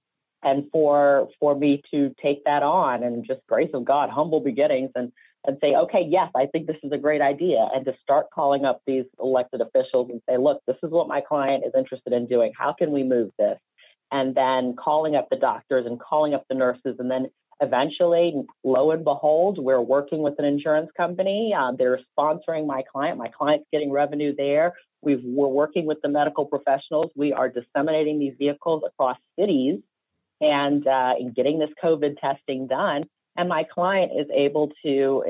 and 0.44 0.66
for 0.72 1.30
for 1.40 1.56
me 1.56 1.82
to 1.92 2.14
take 2.22 2.44
that 2.44 2.64
on 2.64 3.02
and 3.04 3.26
just 3.26 3.40
grace 3.48 3.70
of 3.74 3.86
god 3.86 4.10
humble 4.10 4.42
beginnings 4.42 4.92
and 4.94 5.12
and 5.46 5.58
say, 5.62 5.76
okay, 5.76 6.06
yes, 6.08 6.30
I 6.36 6.46
think 6.46 6.68
this 6.68 6.78
is 6.84 6.92
a 6.92 6.98
great 6.98 7.22
idea, 7.22 7.68
and 7.74 7.86
to 7.86 7.94
start 8.02 8.28
calling 8.34 8.66
up 8.66 8.82
these 8.88 9.06
elected 9.20 9.62
officials 9.62 10.10
and 10.10 10.22
say, 10.30 10.38
look, 10.38 10.62
this 10.68 10.78
is 10.84 10.92
what 10.92 11.08
my 11.08 11.22
client 11.22 11.64
is 11.66 11.74
interested 11.78 12.14
in 12.14 12.28
doing. 12.28 12.54
How 12.58 12.74
can 12.74 12.92
we 12.92 13.04
move 13.04 13.32
this? 13.38 13.58
And 14.12 14.36
then 14.36 14.76
calling 14.78 15.16
up 15.16 15.28
the 15.30 15.38
doctors 15.38 15.86
and 15.86 16.00
calling 16.00 16.34
up 16.34 16.46
the 16.48 16.56
nurses, 16.56 16.96
and 17.00 17.12
then 17.12 17.28
eventually, 17.60 18.34
lo 18.64 18.92
and 18.92 19.04
behold, 19.04 19.58
we're 19.60 19.82
working 19.82 20.22
with 20.22 20.36
an 20.38 20.46
insurance 20.46 20.90
company. 20.96 21.54
Uh, 21.58 21.72
they're 21.78 22.00
sponsoring 22.18 22.66
my 22.66 22.84
client. 22.92 23.18
My 23.18 23.30
client's 23.30 23.66
getting 23.72 23.92
revenue 23.92 24.34
there. 24.36 24.74
we 25.02 25.16
are 25.16 25.18
working 25.48 25.86
with 25.86 25.98
the 26.02 26.10
medical 26.10 26.46
professionals. 26.46 27.12
We 27.16 27.34
are 27.34 27.50
disseminating 27.50 28.20
these 28.20 28.34
vehicles 28.38 28.84
across 28.86 29.18
cities 29.40 29.80
and, 30.42 30.86
uh, 30.88 31.14
and 31.20 31.36
getting 31.36 31.60
this 31.60 31.70
COVID 31.84 32.20
testing 32.20 32.68
done 32.68 33.04
and 33.36 33.50
my 33.50 33.64
client 33.64 34.12
is 34.18 34.28
able 34.34 34.72
to 34.84 35.24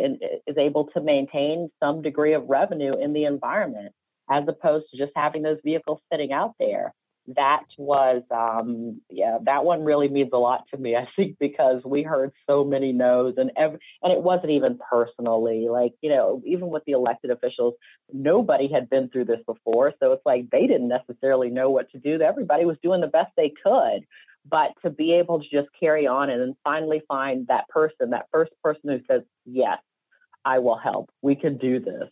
is 0.48 0.58
able 0.58 0.90
to 0.94 1.02
maintain 1.02 1.70
some 1.82 2.02
degree 2.02 2.34
of 2.34 2.50
revenue 2.50 2.98
in 3.02 3.14
the 3.14 3.26
environment 3.26 3.94
as 4.30 4.44
opposed 4.48 4.86
to 4.92 4.98
just 4.98 5.12
having 5.16 5.44
those 5.44 5.60
vehicles 5.64 6.00
sitting 6.12 6.32
out 6.32 6.56
there. 6.60 6.94
That 7.38 7.64
was 7.78 8.24
um, 8.32 9.00
yeah 9.10 9.38
that 9.46 9.64
one 9.64 9.86
really 9.86 10.10
means 10.10 10.32
a 10.34 10.38
lot 10.38 10.66
to 10.72 10.78
me 10.78 10.94
i 10.98 11.08
think 11.16 11.38
because 11.40 11.82
we 11.86 12.04
heard 12.04 12.34
so 12.50 12.66
many 12.66 12.92
no's 12.92 13.36
and 13.38 13.50
every, 13.56 13.80
and 14.02 14.12
it 14.12 14.22
wasn't 14.22 14.52
even 14.52 14.78
personally. 14.92 15.68
Like 15.70 15.94
you 16.02 16.10
know 16.10 16.42
even 16.46 16.68
with 16.68 16.84
the 16.86 16.92
elected 16.92 17.32
officials 17.32 17.76
nobody 18.12 18.70
had 18.70 18.90
been 18.90 19.08
through 19.08 19.26
this 19.26 19.40
before 19.46 19.94
so 20.02 20.12
it's 20.12 20.26
like 20.26 20.50
they 20.50 20.68
didn't 20.68 20.90
necessarily 20.90 21.50
know 21.50 21.70
what 21.70 21.90
to 21.92 21.98
do. 21.98 22.22
Everybody 22.22 22.66
was 22.66 22.76
doing 22.84 23.00
the 23.00 23.08
best 23.08 23.32
they 23.38 23.54
could 23.64 24.06
but 24.50 24.72
to 24.84 24.90
be 24.90 25.14
able 25.14 25.42
to 25.42 25.50
just 25.50 25.70
carry 25.80 26.08
on 26.08 26.30
and 26.30 26.42
then 26.42 26.56
finally 26.64 27.02
find 27.08 27.48
that 27.48 27.68
person, 27.70 28.12
that 28.12 28.28
first 28.32 28.52
person 28.64 28.90
who 28.90 29.00
says, 29.10 29.22
Yes, 29.46 29.80
I 30.46 30.60
will 30.60 30.78
help. 30.78 31.10
We 31.22 31.36
can 31.36 31.58
do 31.58 31.80
this. 31.80 32.10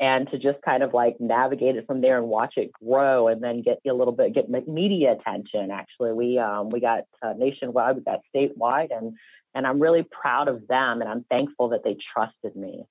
And 0.00 0.30
to 0.30 0.38
just 0.38 0.62
kind 0.64 0.84
of 0.84 0.94
like 0.94 1.16
navigate 1.18 1.76
it 1.76 1.86
from 1.86 2.00
there 2.00 2.18
and 2.18 2.28
watch 2.28 2.54
it 2.56 2.70
grow 2.72 3.26
and 3.26 3.42
then 3.42 3.62
get 3.62 3.78
a 3.88 3.92
little 3.92 4.12
bit, 4.12 4.32
get 4.32 4.48
media 4.68 5.12
attention. 5.12 5.72
Actually, 5.72 6.12
we, 6.12 6.38
um, 6.38 6.70
we 6.70 6.80
got 6.80 7.02
uh, 7.20 7.32
nationwide, 7.36 7.96
we 7.96 8.02
got 8.02 8.20
statewide, 8.34 8.96
and, 8.96 9.16
and 9.56 9.66
I'm 9.66 9.80
really 9.80 10.04
proud 10.04 10.46
of 10.46 10.68
them 10.68 11.00
and 11.00 11.10
I'm 11.10 11.24
thankful 11.24 11.70
that 11.70 11.82
they 11.82 11.96
trusted 12.14 12.54
me. 12.54 12.84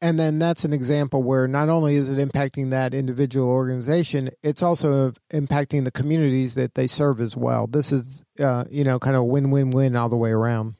And 0.00 0.18
then 0.18 0.38
that's 0.38 0.64
an 0.64 0.72
example 0.72 1.22
where 1.22 1.48
not 1.48 1.68
only 1.68 1.96
is 1.96 2.10
it 2.10 2.26
impacting 2.26 2.70
that 2.70 2.94
individual 2.94 3.48
organization, 3.50 4.30
it's 4.42 4.62
also 4.62 5.12
impacting 5.32 5.84
the 5.84 5.90
communities 5.90 6.54
that 6.54 6.74
they 6.74 6.86
serve 6.86 7.20
as 7.20 7.36
well. 7.36 7.66
This 7.66 7.90
is, 7.90 8.22
uh, 8.38 8.64
you 8.70 8.84
know, 8.84 9.00
kind 9.00 9.16
of 9.16 9.24
win 9.24 9.50
win 9.50 9.70
win 9.70 9.96
all 9.96 10.08
the 10.08 10.16
way 10.16 10.30
around. 10.30 10.74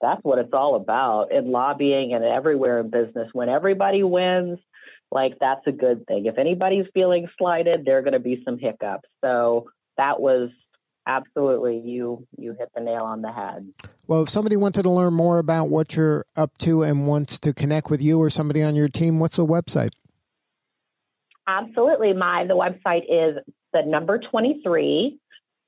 That's 0.00 0.22
what 0.24 0.38
it's 0.38 0.52
all 0.54 0.74
about 0.76 1.32
in 1.32 1.52
lobbying 1.52 2.14
and 2.14 2.24
everywhere 2.24 2.80
in 2.80 2.90
business. 2.90 3.28
When 3.34 3.48
everybody 3.48 4.02
wins, 4.02 4.58
like 5.10 5.34
that's 5.38 5.66
a 5.66 5.72
good 5.72 6.06
thing. 6.06 6.24
If 6.26 6.38
anybody's 6.38 6.86
feeling 6.94 7.28
slighted, 7.38 7.84
there 7.84 7.98
are 7.98 8.02
going 8.02 8.14
to 8.14 8.18
be 8.18 8.42
some 8.44 8.58
hiccups. 8.58 9.08
So 9.20 9.68
that 9.98 10.18
was 10.18 10.48
absolutely 11.06 11.78
you 11.78 12.26
you 12.38 12.54
hit 12.58 12.70
the 12.74 12.80
nail 12.80 13.04
on 13.04 13.22
the 13.22 13.32
head 13.32 13.68
well 14.06 14.22
if 14.22 14.28
somebody 14.28 14.56
wanted 14.56 14.82
to 14.82 14.90
learn 14.90 15.14
more 15.14 15.38
about 15.38 15.66
what 15.66 15.96
you're 15.96 16.24
up 16.36 16.56
to 16.58 16.82
and 16.82 17.06
wants 17.06 17.40
to 17.40 17.52
connect 17.52 17.90
with 17.90 18.02
you 18.02 18.18
or 18.18 18.30
somebody 18.30 18.62
on 18.62 18.74
your 18.74 18.88
team 18.88 19.18
what's 19.18 19.36
the 19.36 19.46
website? 19.46 19.90
Absolutely. 21.46 22.12
My 22.12 22.44
the 22.46 22.54
website 22.54 23.04
is 23.08 23.38
the 23.72 23.82
number 23.82 24.18
23 24.18 25.18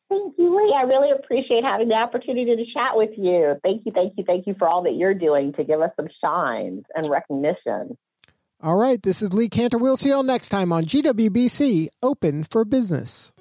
Thank 0.08 0.34
you, 0.38 0.56
Lee. 0.56 0.74
I 0.76 0.82
really 0.82 1.12
appreciate 1.12 1.62
having 1.62 1.88
the 1.88 1.94
opportunity 1.94 2.56
to 2.56 2.64
chat 2.72 2.92
with 2.94 3.10
you. 3.16 3.54
Thank 3.62 3.82
you, 3.84 3.92
thank 3.92 4.14
you, 4.16 4.24
thank 4.26 4.46
you 4.46 4.54
for 4.58 4.66
all 4.66 4.82
that 4.84 4.94
you're 4.94 5.14
doing 5.14 5.52
to 5.54 5.64
give 5.64 5.80
us 5.80 5.90
some 5.96 6.08
shines 6.22 6.84
and 6.94 7.10
recognition. 7.10 7.96
All 8.60 8.76
right, 8.76 9.00
this 9.00 9.22
is 9.22 9.32
Lee 9.32 9.48
Kantor. 9.48 9.80
We'll 9.80 9.96
see 9.96 10.08
you 10.08 10.16
all 10.16 10.24
next 10.24 10.48
time 10.48 10.72
on 10.72 10.84
GWBC 10.84 11.88
Open 12.02 12.42
for 12.42 12.64
Business. 12.64 13.32